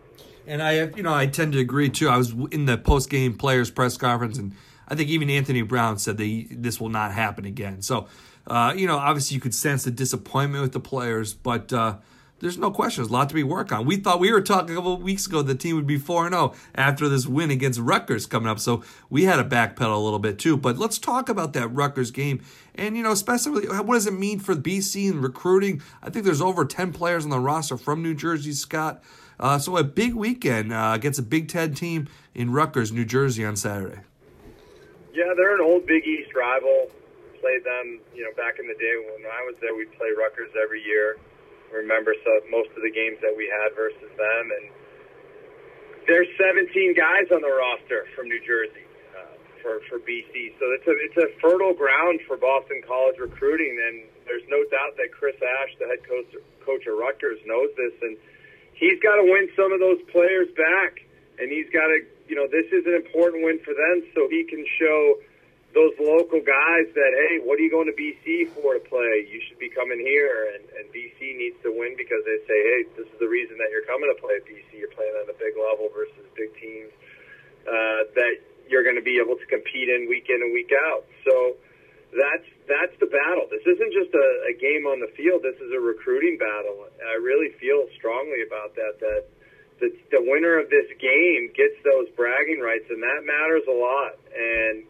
And 0.47 0.63
I, 0.63 0.89
you 0.97 1.03
know, 1.03 1.15
I 1.15 1.27
tend 1.27 1.53
to 1.53 1.61
agree 1.61 1.89
too. 1.89 2.09
I 2.09 2.17
was 2.17 2.35
in 2.51 2.67
the 2.67 2.77
post 2.77 3.11
game 3.11 3.37
players 3.37 3.71
press 3.71 3.97
conference, 3.97 4.39
and 4.39 4.55
I 4.89 4.95
think 4.95 5.09
even 5.09 5.31
Anthony 5.31 5.63
Brown 5.63 5.99
said 5.99 6.17
that 6.17 6.47
this 6.51 6.81
will 6.81 6.89
not 6.89 7.13
happen 7.13 7.45
again. 7.45 7.83
So 7.83 8.09
uh, 8.47 8.75
you 8.77 8.87
know, 8.87 8.99
obviously 8.99 9.35
you 9.37 9.41
could 9.41 9.55
sense 9.55 9.85
the 9.85 9.91
disappointment 9.91 10.63
with 10.63 10.73
the 10.73 10.81
players, 10.81 11.35
but 11.35 11.73
uh, 11.73 11.97
there's 12.43 12.59
no 12.59 12.73
question. 12.73 13.03
There's 13.03 13.11
a 13.11 13.13
lot 13.13 13.29
to 13.29 13.37
be 13.37 13.45
worked 13.45 13.71
on. 13.71 13.87
We 13.87 13.97
thought 13.97 14.19
we 14.19 14.33
were 14.33 14.43
talking 14.43 14.73
a 14.73 14.75
couple 14.75 14.97
weeks 14.99 15.27
ago 15.27 15.43
the 15.43 15.55
team 15.55 15.77
would 15.77 15.87
be 15.87 15.97
4 15.97 16.29
0 16.29 16.53
after 16.75 17.09
this 17.09 17.25
win 17.25 17.53
against 17.53 17.79
Rutgers 17.79 18.27
coming 18.27 18.49
up. 18.49 18.59
So 18.59 18.83
we 19.09 19.25
had 19.25 19.37
to 19.37 19.45
backpedal 19.45 19.95
a 19.95 19.99
little 19.99 20.19
bit 20.19 20.41
too. 20.41 20.57
But 20.57 20.77
let's 20.77 20.99
talk 20.99 21.29
about 21.29 21.53
that 21.53 21.69
Rutgers 21.69 22.11
game. 22.11 22.43
And, 22.75 22.97
you 22.97 23.05
know, 23.05 23.13
especially 23.13 23.69
what 23.69 23.95
does 23.95 24.09
it 24.09 24.15
mean 24.15 24.41
for 24.41 24.57
BC 24.57 25.09
and 25.09 25.23
recruiting? 25.23 25.83
I 26.03 26.11
think 26.11 26.25
there's 26.25 26.43
over 26.43 26.65
10 26.65 26.93
players 26.93 27.23
on 27.25 27.31
the 27.31 27.39
roster 27.39 27.77
from 27.77 28.03
New 28.03 28.15
Jersey, 28.15 28.53
Scott. 28.53 29.05
Uh, 29.39 29.61
so 29.61 29.77
a 29.77 29.85
big 29.85 30.15
weekend 30.15 30.73
uh, 30.73 30.93
against 30.97 31.21
a 31.21 31.23
Big 31.23 31.49
Ten 31.49 31.75
team 31.75 32.09
in 32.35 32.51
Rutgers, 32.51 32.91
New 32.91 33.05
Jersey 33.05 33.45
on 33.45 33.55
Saturday. 33.55 34.01
Yeah, 35.15 35.33
they're 35.37 35.55
an 35.55 35.61
old 35.61 35.87
Big 35.87 36.05
East 36.07 36.35
rival. 36.35 36.91
Played 37.41 37.65
them, 37.65 38.01
you 38.15 38.25
know, 38.25 38.31
back 38.37 38.59
in 38.59 38.67
the 38.67 38.75
day 38.75 38.95
when 38.99 39.31
I 39.31 39.43
was 39.47 39.55
there. 39.61 39.75
We'd 39.77 39.93
play 39.93 40.09
Rutgers 40.17 40.51
every 40.61 40.83
year 40.83 41.19
remember 41.73 42.15
so 42.23 42.31
most 42.53 42.71
of 42.77 42.85
the 42.85 42.93
games 42.93 43.19
that 43.25 43.33
we 43.33 43.49
had 43.49 43.75
versus 43.75 44.13
them, 44.15 44.45
and 44.53 44.65
there's 46.07 46.29
17 46.37 46.69
guys 46.95 47.33
on 47.33 47.41
the 47.41 47.51
roster 47.51 48.07
from 48.15 48.29
New 48.29 48.41
Jersey 48.45 48.85
uh, 49.17 49.35
for 49.63 49.81
for 49.89 49.99
BC. 49.99 50.55
So 50.61 50.69
it's 50.77 50.87
a 50.87 50.95
it's 51.01 51.19
a 51.19 51.29
fertile 51.41 51.75
ground 51.75 52.21
for 52.29 52.37
Boston 52.37 52.83
College 52.87 53.19
recruiting, 53.19 53.73
and 53.73 54.05
there's 54.27 54.45
no 54.49 54.63
doubt 54.69 54.99
that 55.01 55.11
Chris 55.13 55.37
Ash, 55.41 55.73
the 55.81 55.87
head 55.89 56.05
coach 56.05 56.31
coach 56.65 56.85
of 56.87 56.99
Rutgers, 56.99 57.41
knows 57.47 57.71
this, 57.77 57.95
and 58.03 58.17
he's 58.75 59.01
got 59.01 59.17
to 59.17 59.25
win 59.25 59.49
some 59.57 59.73
of 59.73 59.81
those 59.81 59.99
players 60.11 60.49
back, 60.55 61.03
and 61.39 61.51
he's 61.51 61.71
got 61.73 61.89
to 61.89 62.05
you 62.29 62.37
know 62.37 62.47
this 62.51 62.67
is 62.73 62.85
an 62.87 62.95
important 62.95 63.45
win 63.45 63.59
for 63.65 63.75
them, 63.75 64.05
so 64.15 64.29
he 64.29 64.45
can 64.45 64.65
show 64.79 65.23
those 65.73 65.97
local 65.97 66.41
guys 66.45 66.87
that, 66.93 67.13
hey, 67.29 67.41
what 67.41 67.57
are 67.57 67.65
you 67.65 67.73
going 67.73 67.89
to 67.89 67.97
BC 67.97 68.53
for 68.53 68.77
to 68.77 68.83
play? 68.85 69.25
You 69.25 69.41
should 69.49 69.59
be 69.59 69.73
coming 69.73 69.99
here. 69.99 70.53
And, 70.53 70.69
and 70.77 70.85
BC 70.93 71.37
needs 71.37 71.57
to 71.65 71.73
win 71.73 71.97
because 71.97 72.21
they 72.29 72.39
say, 72.45 72.59
hey, 72.61 72.81
this 72.97 73.09
is 73.09 73.19
the 73.19 73.29
reason 73.29 73.57
that 73.57 73.73
you're 73.73 73.89
coming 73.89 74.13
to 74.13 74.19
play 74.21 74.37
at 74.37 74.45
BC. 74.45 74.77
You're 74.77 74.93
playing 74.93 75.17
at 75.17 75.33
a 75.33 75.37
big 75.41 75.57
level 75.57 75.89
versus 75.97 76.29
big 76.37 76.53
teams 76.61 76.93
uh, 77.65 78.05
that 78.13 78.45
you're 78.69 78.85
going 78.85 79.01
to 79.01 79.05
be 79.05 79.17
able 79.17 79.37
to 79.41 79.47
compete 79.49 79.89
in 79.89 80.09
week 80.09 80.29
in 80.29 80.45
and 80.45 80.53
week 80.53 80.73
out. 80.93 81.09
So 81.25 81.57
that's 82.13 82.49
that's 82.69 82.95
the 83.01 83.09
battle. 83.09 83.49
This 83.49 83.65
isn't 83.65 83.93
just 83.97 84.13
a, 84.13 84.29
a 84.53 84.55
game 84.61 84.85
on 84.85 85.01
the 85.01 85.09
field. 85.17 85.41
This 85.41 85.57
is 85.57 85.73
a 85.73 85.81
recruiting 85.81 86.37
battle. 86.37 86.85
I 87.01 87.17
really 87.17 87.53
feel 87.57 87.89
strongly 87.97 88.45
about 88.45 88.77
that. 88.77 89.01
That 89.01 89.25
the, 89.81 89.91
the 90.15 90.23
winner 90.23 90.61
of 90.61 90.71
this 90.71 90.87
game 91.01 91.51
gets 91.57 91.75
those 91.83 92.07
bragging 92.15 92.61
rights, 92.61 92.87
and 92.93 93.03
that 93.03 93.25
matters 93.27 93.67
a 93.67 93.75
lot. 93.75 94.15
And 94.31 94.87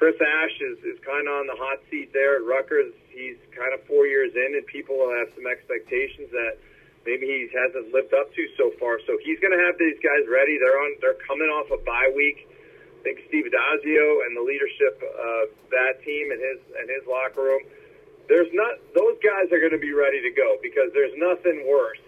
Chris 0.00 0.16
Ash 0.16 0.56
is, 0.64 0.80
is 0.80 0.96
kind 1.04 1.28
of 1.28 1.44
on 1.44 1.46
the 1.46 1.58
hot 1.60 1.76
seat 1.92 2.08
there 2.16 2.40
at 2.40 2.44
Rutgers. 2.48 2.88
He's 3.12 3.36
kind 3.52 3.76
of 3.76 3.84
four 3.84 4.08
years 4.08 4.32
in, 4.32 4.56
and 4.56 4.64
people 4.64 4.96
have 5.12 5.28
some 5.36 5.44
expectations 5.44 6.32
that 6.32 6.56
maybe 7.04 7.28
he 7.28 7.52
hasn't 7.52 7.92
lived 7.92 8.16
up 8.16 8.32
to 8.32 8.42
so 8.56 8.72
far. 8.80 8.96
So 9.04 9.20
he's 9.20 9.36
going 9.44 9.52
to 9.52 9.60
have 9.60 9.76
these 9.76 10.00
guys 10.00 10.24
ready. 10.24 10.56
They're 10.56 10.80
on. 10.80 10.96
They're 11.04 11.20
coming 11.28 11.52
off 11.52 11.68
a 11.68 11.76
bye 11.84 12.08
week. 12.16 12.48
I 12.48 13.12
think 13.12 13.28
Steve 13.28 13.44
Addazio 13.44 14.24
and 14.24 14.32
the 14.32 14.40
leadership 14.40 15.04
of 15.04 15.52
that 15.68 16.00
team 16.00 16.32
and 16.32 16.40
his 16.40 16.64
and 16.80 16.88
his 16.88 17.04
locker 17.04 17.44
room. 17.52 17.62
There's 18.24 18.48
not 18.56 18.80
those 18.96 19.20
guys 19.20 19.52
are 19.52 19.60
going 19.60 19.76
to 19.76 19.84
be 19.84 19.92
ready 19.92 20.24
to 20.24 20.32
go 20.32 20.56
because 20.64 20.96
there's 20.96 21.12
nothing 21.20 21.68
worse 21.68 22.00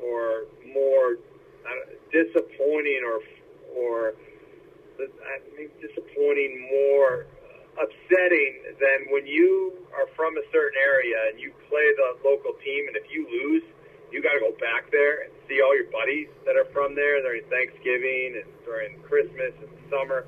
or 0.00 0.48
more 0.72 1.20
uh, 1.68 1.92
disappointing 2.08 3.04
or 3.04 3.20
or 3.76 4.16
I 4.96 5.44
mean, 5.60 5.68
disappointing, 5.84 6.72
more 6.72 7.26
upsetting 7.78 8.62
than 8.80 9.10
when 9.10 9.26
you 9.26 9.74
are 9.94 10.06
from 10.16 10.36
a 10.36 10.44
certain 10.52 10.78
area 10.78 11.16
and 11.30 11.40
you 11.40 11.52
play 11.68 11.86
the 11.96 12.28
local 12.28 12.52
team, 12.64 12.86
and 12.88 12.96
if 12.96 13.10
you 13.10 13.26
lose, 13.26 13.62
you 14.10 14.22
got 14.22 14.34
to 14.34 14.40
go 14.40 14.54
back 14.62 14.90
there 14.90 15.26
and 15.26 15.30
see 15.48 15.60
all 15.60 15.74
your 15.74 15.90
buddies 15.90 16.28
that 16.46 16.56
are 16.56 16.66
from 16.70 16.94
there 16.94 17.20
during 17.22 17.42
Thanksgiving 17.50 18.38
and 18.42 18.48
during 18.64 18.98
Christmas 19.02 19.52
and 19.58 19.70
summer. 19.90 20.26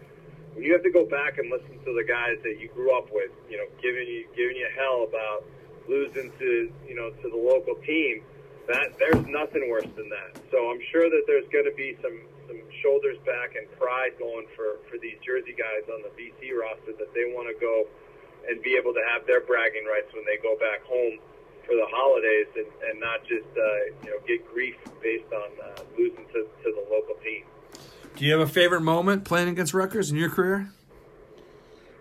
When 0.54 0.64
you 0.64 0.72
have 0.72 0.82
to 0.82 0.90
go 0.90 1.04
back 1.04 1.38
and 1.38 1.50
listen 1.50 1.78
to 1.84 1.92
the 1.94 2.02
guys 2.02 2.40
that 2.42 2.58
you 2.58 2.68
grew 2.74 2.96
up 2.96 3.12
with, 3.12 3.30
you 3.50 3.58
know, 3.58 3.68
giving 3.82 4.08
you 4.08 4.26
giving 4.34 4.56
you 4.56 4.66
hell 4.74 5.06
about 5.06 5.44
losing 5.86 6.32
to 6.38 6.72
you 6.88 6.96
know 6.96 7.10
to 7.22 7.28
the 7.28 7.36
local 7.36 7.76
team, 7.86 8.22
that 8.66 8.98
there's 8.98 9.22
nothing 9.26 9.70
worse 9.70 9.86
than 9.94 10.08
that. 10.08 10.40
So 10.50 10.70
I'm 10.70 10.80
sure 10.90 11.08
that 11.08 11.22
there's 11.26 11.46
going 11.52 11.68
to 11.68 11.76
be 11.76 11.96
some 12.02 12.18
some 12.48 12.60
shoulders 12.82 13.18
back 13.26 13.54
and 13.54 13.66
pride 13.78 14.18
going 14.18 14.46
for 14.54 14.78
for 14.88 14.98
these 14.98 15.18
Jersey 15.24 15.54
guys 15.54 15.84
on 15.92 16.02
the 16.02 16.12
BC 16.14 16.54
roster 16.54 16.94
that 16.98 17.12
they 17.14 17.30
want 17.34 17.50
to 17.50 17.56
go 17.60 17.86
and 18.48 18.62
be 18.62 18.78
able 18.78 18.94
to 18.94 19.02
have 19.12 19.26
their 19.26 19.40
bragging 19.40 19.84
rights 19.84 20.12
when 20.14 20.24
they 20.24 20.38
go 20.42 20.56
back 20.56 20.82
home 20.86 21.18
for 21.66 21.74
the 21.74 21.86
holidays 21.90 22.46
and, 22.54 22.70
and 22.90 23.00
not 23.00 23.22
just 23.26 23.50
uh, 23.58 23.62
you 24.06 24.10
know 24.14 24.18
get 24.26 24.40
grief 24.52 24.76
based 25.02 25.30
on 25.34 25.50
uh, 25.58 25.82
losing 25.98 26.24
to, 26.32 26.46
to 26.62 26.68
the 26.70 26.84
local 26.90 27.14
team. 27.22 27.42
Do 28.14 28.24
you 28.24 28.32
have 28.32 28.40
a 28.40 28.50
favorite 28.50 28.80
moment 28.80 29.24
playing 29.24 29.48
against 29.48 29.74
Rutgers 29.74 30.10
in 30.10 30.16
your 30.16 30.30
career? 30.30 30.70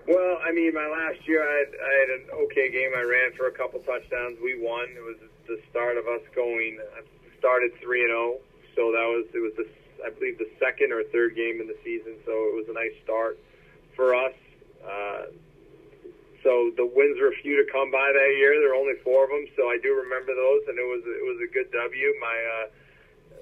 Well, 0.07 0.37
I 0.45 0.53
mean, 0.53 0.71
my 0.73 0.85
last 0.85 1.27
year 1.27 1.41
I 1.41 1.65
had, 1.65 1.71
I 1.73 1.93
had 1.99 2.09
an 2.21 2.23
okay 2.45 2.69
game. 2.69 2.91
I 2.95 3.01
ran 3.01 3.33
for 3.33 3.47
a 3.47 3.51
couple 3.51 3.79
touchdowns. 3.81 4.37
We 4.41 4.61
won. 4.61 4.85
It 4.95 5.01
was 5.01 5.17
the 5.47 5.59
start 5.69 5.97
of 5.97 6.05
us 6.05 6.21
going. 6.35 6.77
I 6.95 7.01
started 7.39 7.71
three 7.81 8.01
and 8.01 8.09
zero, 8.09 8.37
oh, 8.37 8.41
so 8.75 8.91
that 8.93 9.07
was 9.09 9.25
it 9.33 9.41
was 9.41 9.53
the 9.57 9.67
I 10.03 10.09
believe, 10.09 10.37
the 10.37 10.49
second 10.59 10.91
or 10.91 11.03
third 11.11 11.35
game 11.35 11.61
in 11.61 11.67
the 11.67 11.77
season, 11.83 12.15
so 12.25 12.31
it 12.31 12.55
was 12.55 12.65
a 12.69 12.73
nice 12.73 12.95
start 13.03 13.39
for 13.95 14.15
us. 14.15 14.33
Uh, 14.83 15.31
so 16.45 16.69
the 16.77 16.85
wins 16.85 17.17
were 17.17 17.33
few 17.41 17.57
to 17.57 17.65
come 17.73 17.89
by 17.89 18.13
that 18.13 18.31
year. 18.37 18.53
There 18.61 18.69
were 18.69 18.77
only 18.77 19.01
four 19.01 19.25
of 19.25 19.33
them, 19.33 19.49
so 19.57 19.65
I 19.65 19.81
do 19.81 19.97
remember 19.97 20.37
those, 20.37 20.61
and 20.69 20.77
it 20.77 20.85
was 20.85 21.01
it 21.01 21.25
was 21.25 21.41
a 21.41 21.49
good 21.49 21.73
W. 21.73 22.13
My 22.21 22.37
uh, 22.37 22.65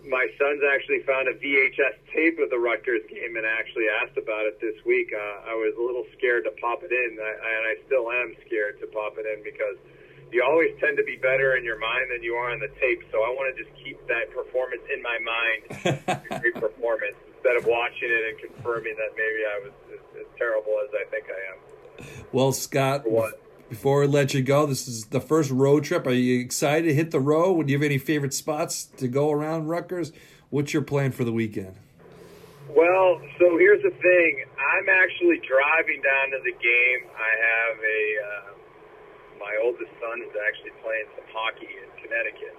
my 0.07 0.27
sons 0.39 0.63
actually 0.63 1.03
found 1.03 1.27
a 1.27 1.35
VHS 1.35 1.99
tape 2.15 2.39
of 2.39 2.49
the 2.49 2.59
Rutgers 2.59 3.03
game 3.11 3.35
and 3.35 3.45
actually 3.45 3.87
asked 3.87 4.15
about 4.15 4.47
it 4.47 4.59
this 4.59 4.75
week. 4.87 5.11
Uh, 5.11 5.51
I 5.51 5.55
was 5.55 5.75
a 5.75 5.83
little 5.83 6.07
scared 6.15 6.43
to 6.47 6.51
pop 6.59 6.83
it 6.83 6.91
in, 6.91 7.19
I, 7.19 7.31
and 7.35 7.63
I 7.67 7.75
still 7.87 8.11
am 8.11 8.35
scared 8.47 8.79
to 8.79 8.87
pop 8.87 9.19
it 9.19 9.27
in 9.27 9.43
because 9.43 9.75
you 10.34 10.43
always 10.43 10.72
tend 10.80 10.98
to 10.98 11.04
be 11.04 11.15
better 11.15 11.56
in 11.56 11.63
your 11.63 11.78
mind 11.80 12.10
than 12.12 12.24
you 12.24 12.34
are 12.34 12.52
on 12.52 12.60
the 12.60 12.69
tape. 12.82 13.04
So 13.12 13.19
I 13.24 13.30
want 13.30 13.56
to 13.56 13.63
just 13.63 13.74
keep 13.84 14.02
that 14.08 14.34
performance 14.34 14.82
in 14.91 15.02
my 15.02 15.17
mind, 15.22 15.62
great 16.41 16.56
performance, 16.56 17.15
instead 17.36 17.56
of 17.56 17.65
watching 17.65 18.10
it 18.10 18.34
and 18.34 18.54
confirming 18.54 18.96
that 18.98 19.13
maybe 19.15 19.46
I 19.46 19.60
was 19.63 19.74
as, 19.93 20.22
as 20.22 20.28
terrible 20.38 20.74
as 20.84 20.89
I 20.93 21.10
think 21.10 21.26
I 21.30 21.39
am. 21.54 22.08
Well, 22.32 22.52
Scott, 22.52 23.06
before 23.69 24.02
we 24.02 24.08
let 24.08 24.34
you 24.34 24.41
go, 24.41 24.65
this 24.65 24.88
is 24.88 25.06
the 25.06 25.22
first 25.22 25.52
road 25.52 25.84
trip. 25.84 26.08
Are 26.08 26.12
you 26.12 26.39
excited 26.39 26.88
to 26.88 26.93
hit 26.93 27.12
the 27.12 27.19
road? 27.19 27.67
Do 27.67 27.74
you 27.74 27.78
have 27.78 27.86
any 27.86 28.00
favorite 28.00 28.34
spots 28.34 28.86
to 28.98 29.08
go 29.08 29.32
around 29.32 29.67
Rutgers? 29.67 30.12
What's 30.50 30.74
your 30.74 30.84
plan 30.84 31.12
for 31.12 31.24
the 31.24 31.32
weekend? 31.32 31.76
Well, 32.69 33.22
so 33.38 33.58
here's 33.58 33.84
the 33.84 33.91
thing. 33.91 34.46
I'm 34.58 34.89
actually 34.89 35.41
driving 35.48 36.02
down 36.02 36.32
to 36.32 36.39
the 36.43 36.52
game. 36.52 37.10
I 37.15 37.32
have 37.38 37.78
a. 37.80 38.02
Uh, 38.26 38.62
my 39.43 39.60
oldest 39.60 39.91
son 39.99 40.23
is 40.23 40.32
actually 40.47 40.71
playing 40.79 41.08
some 41.19 41.27
hockey 41.36 41.67
in 41.67 41.88
Connecticut 41.99 42.56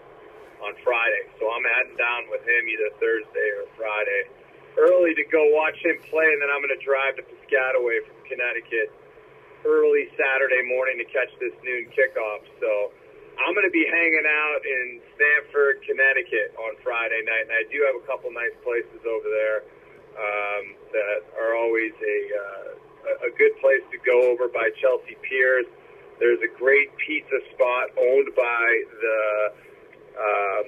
on 0.60 0.76
Friday. 0.84 1.24
So 1.40 1.48
I'm 1.48 1.64
heading 1.64 1.96
down 1.96 2.28
with 2.28 2.44
him 2.44 2.62
either 2.68 2.92
Thursday 3.00 3.48
or 3.56 3.64
Friday 3.80 4.28
early 4.76 5.16
to 5.16 5.24
go 5.32 5.40
watch 5.56 5.80
him 5.80 5.96
play, 6.12 6.28
and 6.28 6.44
then 6.44 6.52
I'm 6.52 6.60
going 6.60 6.76
to 6.76 6.84
drive 6.84 7.16
to 7.16 7.24
Piscataway 7.24 8.04
from 8.04 8.18
Connecticut 8.28 8.92
early 9.64 10.12
Saturday 10.18 10.60
morning 10.68 11.00
to 11.00 11.08
catch 11.08 11.32
this 11.40 11.56
noon 11.64 11.88
kickoff. 11.96 12.44
So 12.60 12.92
I'm 13.40 13.56
going 13.56 13.66
to 13.66 13.72
be 13.72 13.86
hanging 13.88 14.28
out 14.28 14.60
in 14.66 15.00
Stamford, 15.16 15.80
Connecticut 15.88 16.52
on 16.60 16.76
Friday 16.84 17.24
night, 17.24 17.48
and 17.48 17.54
I 17.54 17.64
do 17.72 17.80
have 17.88 17.96
a 17.96 18.04
couple 18.04 18.28
nice 18.28 18.54
places 18.60 19.00
over 19.08 19.28
there 19.30 19.58
um, 20.20 20.64
that 20.92 21.18
are 21.40 21.56
always 21.56 21.96
a 21.96 22.18
uh, 22.34 22.68
a 23.28 23.30
good 23.36 23.52
place 23.60 23.84
to 23.92 23.98
go 24.00 24.32
over 24.32 24.48
by 24.48 24.70
Chelsea 24.80 25.16
Piers. 25.20 25.68
There's 26.18 26.40
a 26.40 26.58
great 26.58 26.94
pizza 26.96 27.38
spot 27.52 27.90
owned 27.98 28.28
by 28.36 28.82
the 29.00 29.52
um, 30.14 30.66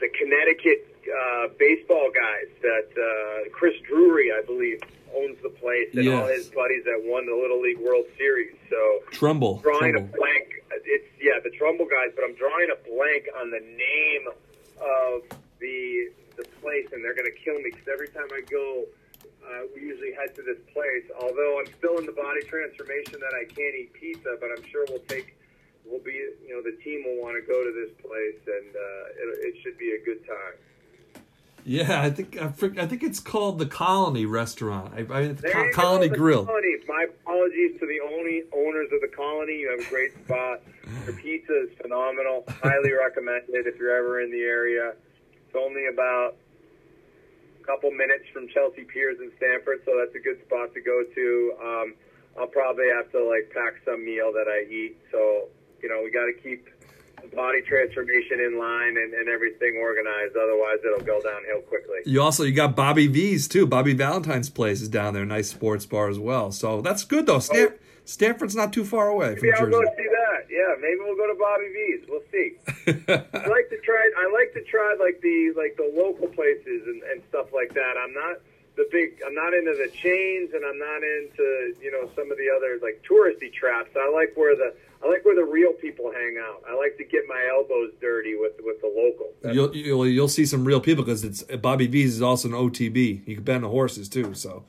the 0.00 0.08
Connecticut 0.18 0.96
uh, 1.06 1.48
baseball 1.58 2.10
guys 2.12 2.50
that 2.62 2.88
uh, 2.92 3.48
Chris 3.50 3.74
Drury, 3.88 4.32
I 4.32 4.42
believe, 4.44 4.80
owns 5.16 5.38
the 5.42 5.48
place, 5.48 5.88
and 5.94 6.04
yes. 6.04 6.14
all 6.14 6.28
his 6.28 6.46
buddies 6.50 6.84
that 6.84 7.00
won 7.04 7.26
the 7.26 7.34
Little 7.34 7.60
League 7.60 7.78
World 7.78 8.04
Series. 8.18 8.54
So 8.68 9.02
Trumbull, 9.10 9.58
drawing 9.58 9.92
Trumbull. 9.92 10.14
a 10.14 10.18
blank. 10.18 10.62
It's 10.84 11.08
yeah, 11.20 11.40
the 11.42 11.50
Trumbull 11.56 11.86
guys, 11.86 12.12
but 12.14 12.24
I'm 12.24 12.34
drawing 12.34 12.68
a 12.70 12.78
blank 12.88 13.28
on 13.40 13.50
the 13.50 13.60
name 13.60 14.28
of 14.80 15.22
the 15.60 16.12
the 16.36 16.44
place, 16.60 16.86
and 16.92 17.02
they're 17.02 17.14
going 17.16 17.30
to 17.30 17.38
kill 17.40 17.56
me 17.56 17.70
because 17.72 17.88
every 17.88 18.08
time 18.08 18.28
I 18.32 18.42
go 18.50 18.84
uh, 19.46 19.66
we 19.74 19.82
usually 19.82 20.12
head 20.12 20.34
to 20.34 20.42
this 20.42 20.58
place. 20.72 21.04
Although 21.20 21.60
I'm 21.60 21.72
still 21.78 21.98
in 21.98 22.06
the 22.06 22.12
body 22.12 22.42
transformation 22.42 23.20
that 23.20 23.34
I 23.34 23.44
can't 23.46 23.74
eat 23.74 23.92
pizza, 23.92 24.36
but 24.40 24.50
I'm 24.50 24.64
sure 24.70 24.84
we'll 24.88 25.06
take, 25.08 25.36
we'll 25.84 26.02
be, 26.02 26.12
you 26.12 26.50
know, 26.50 26.62
the 26.62 26.76
team 26.82 27.04
will 27.06 27.22
want 27.22 27.36
to 27.38 27.46
go 27.46 27.62
to 27.62 27.72
this 27.72 27.94
place, 28.02 28.40
and 28.46 28.74
uh, 28.74 29.22
it, 29.22 29.54
it 29.54 29.62
should 29.62 29.78
be 29.78 29.92
a 29.92 30.04
good 30.04 30.26
time. 30.26 30.58
Yeah, 31.68 32.00
I 32.00 32.10
think 32.10 32.40
I, 32.40 32.86
think 32.86 33.02
it's 33.02 33.18
called 33.18 33.58
the 33.58 33.66
Colony 33.66 34.24
Restaurant. 34.24 34.94
I, 34.94 35.00
I, 35.00 35.26
There 35.32 35.50
Co- 35.50 35.70
Colony 35.72 36.08
go, 36.08 36.14
Grill. 36.14 36.46
Colony. 36.46 36.76
My 36.86 37.06
apologies 37.08 37.80
to 37.80 37.86
the 37.86 37.98
only 38.00 38.44
owners 38.54 38.88
of 38.92 39.00
the 39.00 39.08
Colony. 39.08 39.58
You 39.58 39.76
have 39.76 39.84
a 39.84 39.90
great 39.90 40.12
spot. 40.24 40.62
Your 41.04 41.16
pizza 41.16 41.64
is 41.64 41.70
phenomenal. 41.80 42.44
Highly 42.62 42.92
recommended 42.92 43.66
if 43.66 43.76
you're 43.80 43.96
ever 43.96 44.20
in 44.20 44.30
the 44.30 44.42
area. 44.42 44.92
It's 45.34 45.56
only 45.56 45.86
about 45.86 46.36
couple 47.66 47.90
minutes 47.90 48.24
from 48.32 48.48
Chelsea 48.48 48.84
Piers 48.84 49.18
in 49.20 49.30
Stamford, 49.36 49.82
so 49.84 49.92
that's 49.98 50.14
a 50.14 50.22
good 50.22 50.40
spot 50.46 50.72
to 50.74 50.80
go 50.80 51.02
to. 51.02 51.52
Um, 51.60 51.94
I'll 52.38 52.46
probably 52.46 52.86
have 52.94 53.10
to 53.12 53.24
like 53.24 53.50
pack 53.52 53.82
some 53.84 54.04
meal 54.04 54.32
that 54.32 54.46
I 54.46 54.70
eat. 54.70 54.96
So 55.10 55.48
you 55.82 55.88
know 55.88 56.00
we 56.02 56.10
got 56.10 56.26
to 56.26 56.34
keep 56.42 56.68
the 57.20 57.34
body 57.34 57.62
transformation 57.62 58.40
in 58.40 58.58
line 58.58 58.96
and, 58.96 59.14
and 59.14 59.28
everything 59.28 59.78
organized. 59.80 60.36
Otherwise, 60.36 60.78
it'll 60.84 61.06
go 61.06 61.20
downhill 61.22 61.62
quickly. 61.62 61.98
You 62.04 62.22
also 62.22 62.44
you 62.44 62.52
got 62.52 62.76
Bobby 62.76 63.06
V's 63.06 63.48
too. 63.48 63.66
Bobby 63.66 63.94
Valentine's 63.94 64.50
place 64.50 64.80
is 64.80 64.88
down 64.88 65.14
there, 65.14 65.24
nice 65.24 65.50
sports 65.50 65.86
bar 65.86 66.08
as 66.08 66.18
well. 66.18 66.52
So 66.52 66.80
that's 66.80 67.04
good 67.04 67.26
though. 67.26 67.40
Stan- 67.40 67.74
Stamford's 68.06 68.54
not 68.54 68.72
too 68.72 68.84
far 68.84 69.08
away 69.08 69.34
from 69.34 69.42
Maybe 69.48 69.52
I'll 69.58 69.66
go 69.66 69.82
Jersey. 69.82 69.94
see 69.98 70.08
that. 70.08 70.46
Yeah, 70.48 70.74
maybe 70.80 70.98
we'll 71.00 71.16
go 71.16 71.26
to 71.26 71.38
Bobby 71.38 71.68
V's. 71.74 72.08
We'll 72.08 72.22
see. 72.30 72.54
I 73.34 73.48
like 73.50 73.68
to 73.70 73.78
try. 73.82 74.10
I 74.16 74.30
like 74.32 74.54
to 74.54 74.62
try 74.64 74.96
like 74.98 75.20
the 75.20 75.52
like 75.56 75.76
the 75.76 75.90
local 75.94 76.28
places 76.28 76.86
and, 76.86 77.02
and 77.02 77.20
stuff 77.28 77.52
like 77.52 77.74
that. 77.74 77.94
I'm 77.98 78.14
not 78.14 78.38
the 78.76 78.86
big. 78.92 79.18
I'm 79.26 79.34
not 79.34 79.52
into 79.54 79.74
the 79.74 79.90
chains, 79.90 80.54
and 80.54 80.64
I'm 80.64 80.78
not 80.78 81.02
into 81.02 81.74
you 81.82 81.90
know 81.90 82.08
some 82.14 82.30
of 82.30 82.38
the 82.38 82.46
other 82.48 82.78
like 82.80 83.02
touristy 83.02 83.52
traps. 83.52 83.90
I 83.96 84.08
like 84.08 84.32
where 84.36 84.54
the 84.54 84.72
I 85.04 85.08
like 85.08 85.24
where 85.24 85.34
the 85.34 85.44
real 85.44 85.72
people 85.72 86.12
hang 86.12 86.38
out. 86.40 86.62
I 86.68 86.76
like 86.76 86.96
to 86.98 87.04
get 87.04 87.24
my 87.28 87.44
elbows 87.50 87.90
dirty 88.00 88.36
with 88.38 88.52
with 88.62 88.80
the 88.80 88.86
local. 88.86 89.32
You'll, 89.52 89.74
you'll 89.74 90.06
you'll 90.06 90.28
see 90.28 90.46
some 90.46 90.64
real 90.64 90.80
people 90.80 91.04
because 91.04 91.24
it's 91.24 91.42
Bobby 91.42 91.88
V's 91.88 92.14
is 92.14 92.22
also 92.22 92.48
an 92.48 92.54
OTB. 92.54 93.26
You 93.26 93.34
can 93.34 93.44
bet 93.44 93.56
on 93.56 93.62
the 93.62 93.68
horses 93.68 94.08
too, 94.08 94.32
so 94.34 94.64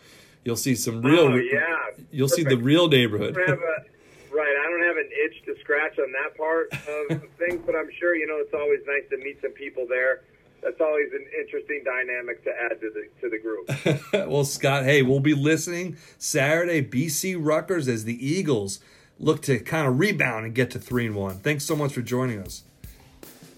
you'll 0.48 0.56
see 0.56 0.76
some 0.76 1.02
real. 1.02 1.26
Oh, 1.26 1.36
yeah. 1.36 2.04
You'll 2.10 2.30
see 2.30 2.44
the 2.44 2.58
real 2.58 2.88
neighborhood. 2.88 3.36
have 3.36 3.60
a 3.60 4.34
right. 4.34 4.56
I 4.66 4.72
don't 4.72 4.84
have 4.84 4.96
an 4.96 5.10
itch 5.26 5.44
to 5.46 5.60
scratch 5.60 6.00
on 6.00 6.12
that 6.14 6.38
part 6.38 6.72
of 6.72 7.22
things, 7.38 7.62
but 7.66 7.76
I'm 7.76 7.90
sure 8.00 8.16
you 8.16 8.26
know 8.26 8.38
it's 8.38 8.54
always 8.54 8.80
nice 8.88 9.04
to 9.10 9.18
meet 9.18 9.42
some 9.42 9.52
people 9.52 9.86
there. 9.88 10.22
That's 10.64 10.80
always 10.80 11.12
an 11.12 11.26
interesting 11.38 11.84
dynamic 11.84 12.44
to 12.46 12.52
add 12.52 12.80
to 12.80 12.90
the 12.90 13.10
to 13.22 13.30
the 13.30 13.40
group. 13.40 14.30
well, 14.32 14.46
Scott, 14.46 14.86
hey, 14.86 15.02
we'll 15.02 15.20
be 15.20 15.36
listening 15.36 15.98
Saturday. 16.18 16.82
BC 16.82 17.36
Rutgers 17.38 17.90
as 17.90 18.06
the 18.06 18.26
Eagles 18.26 18.80
look 19.20 19.42
to 19.44 19.60
kind 19.60 19.86
of 19.86 20.00
rebound 20.00 20.46
and 20.46 20.56
get 20.56 20.72
to 20.72 20.80
three 20.80 21.08
and 21.08 21.16
one. 21.16 21.40
Thanks 21.40 21.66
so 21.66 21.76
much 21.76 21.92
for 21.92 22.02
joining 22.02 22.40
us. 22.40 22.64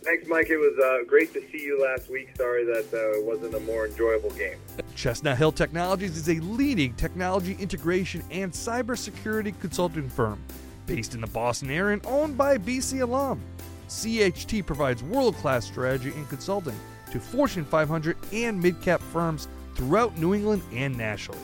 Thanks, 0.10 0.28
Mike. 0.28 0.50
It 0.50 0.58
was 0.58 0.76
uh, 0.80 1.04
great 1.08 1.34
to 1.34 1.42
see 1.52 1.64
you 1.64 1.80
last 1.80 2.10
week. 2.10 2.36
Sorry 2.36 2.66
that 2.66 2.92
uh, 2.92 3.20
it 3.20 3.24
wasn't 3.24 3.54
a 3.54 3.60
more 3.60 3.86
enjoyable 3.86 4.32
game. 4.32 4.58
Chestnut 4.96 5.38
Hill 5.38 5.52
Technologies 5.52 6.18
is 6.18 6.28
a 6.30 6.40
leading 6.42 6.96
technology 6.96 7.56
integration 7.60 8.24
and 8.32 8.52
cybersecurity 8.52 9.54
consulting 9.62 10.10
firm 10.10 10.42
based 10.88 11.14
in 11.14 11.22
the 11.22 11.28
Boston 11.28 11.70
area 11.70 11.94
and 11.94 12.04
owned 12.08 12.36
by 12.36 12.58
BC 12.58 13.04
alum. 13.04 13.40
CHT 13.88 14.66
provides 14.66 15.04
world 15.04 15.36
class 15.36 15.68
strategy 15.68 16.12
and 16.16 16.28
consulting 16.28 16.76
to 17.12 17.20
Fortune 17.20 17.64
500 17.64 18.18
and 18.34 18.60
mid 18.60 18.82
cap 18.82 19.02
firms 19.14 19.48
throughout 19.76 20.18
New 20.18 20.34
England 20.34 20.64
and 20.74 20.98
nationally, 20.98 21.38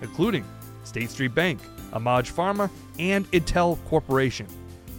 including 0.00 0.44
State 0.84 1.10
Street 1.10 1.34
Bank, 1.34 1.58
Amag 1.92 2.32
Pharma, 2.32 2.70
and 3.00 3.28
Intel 3.32 3.84
Corporation. 3.86 4.46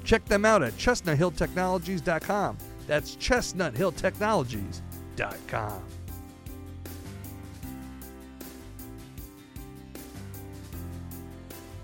Check 0.04 0.26
them 0.26 0.44
out 0.44 0.62
at 0.62 0.74
chestnuthilltechnologies.com. 0.74 2.58
That's 2.88 3.15
chestnuthilltechnologies.com. 3.15 6.03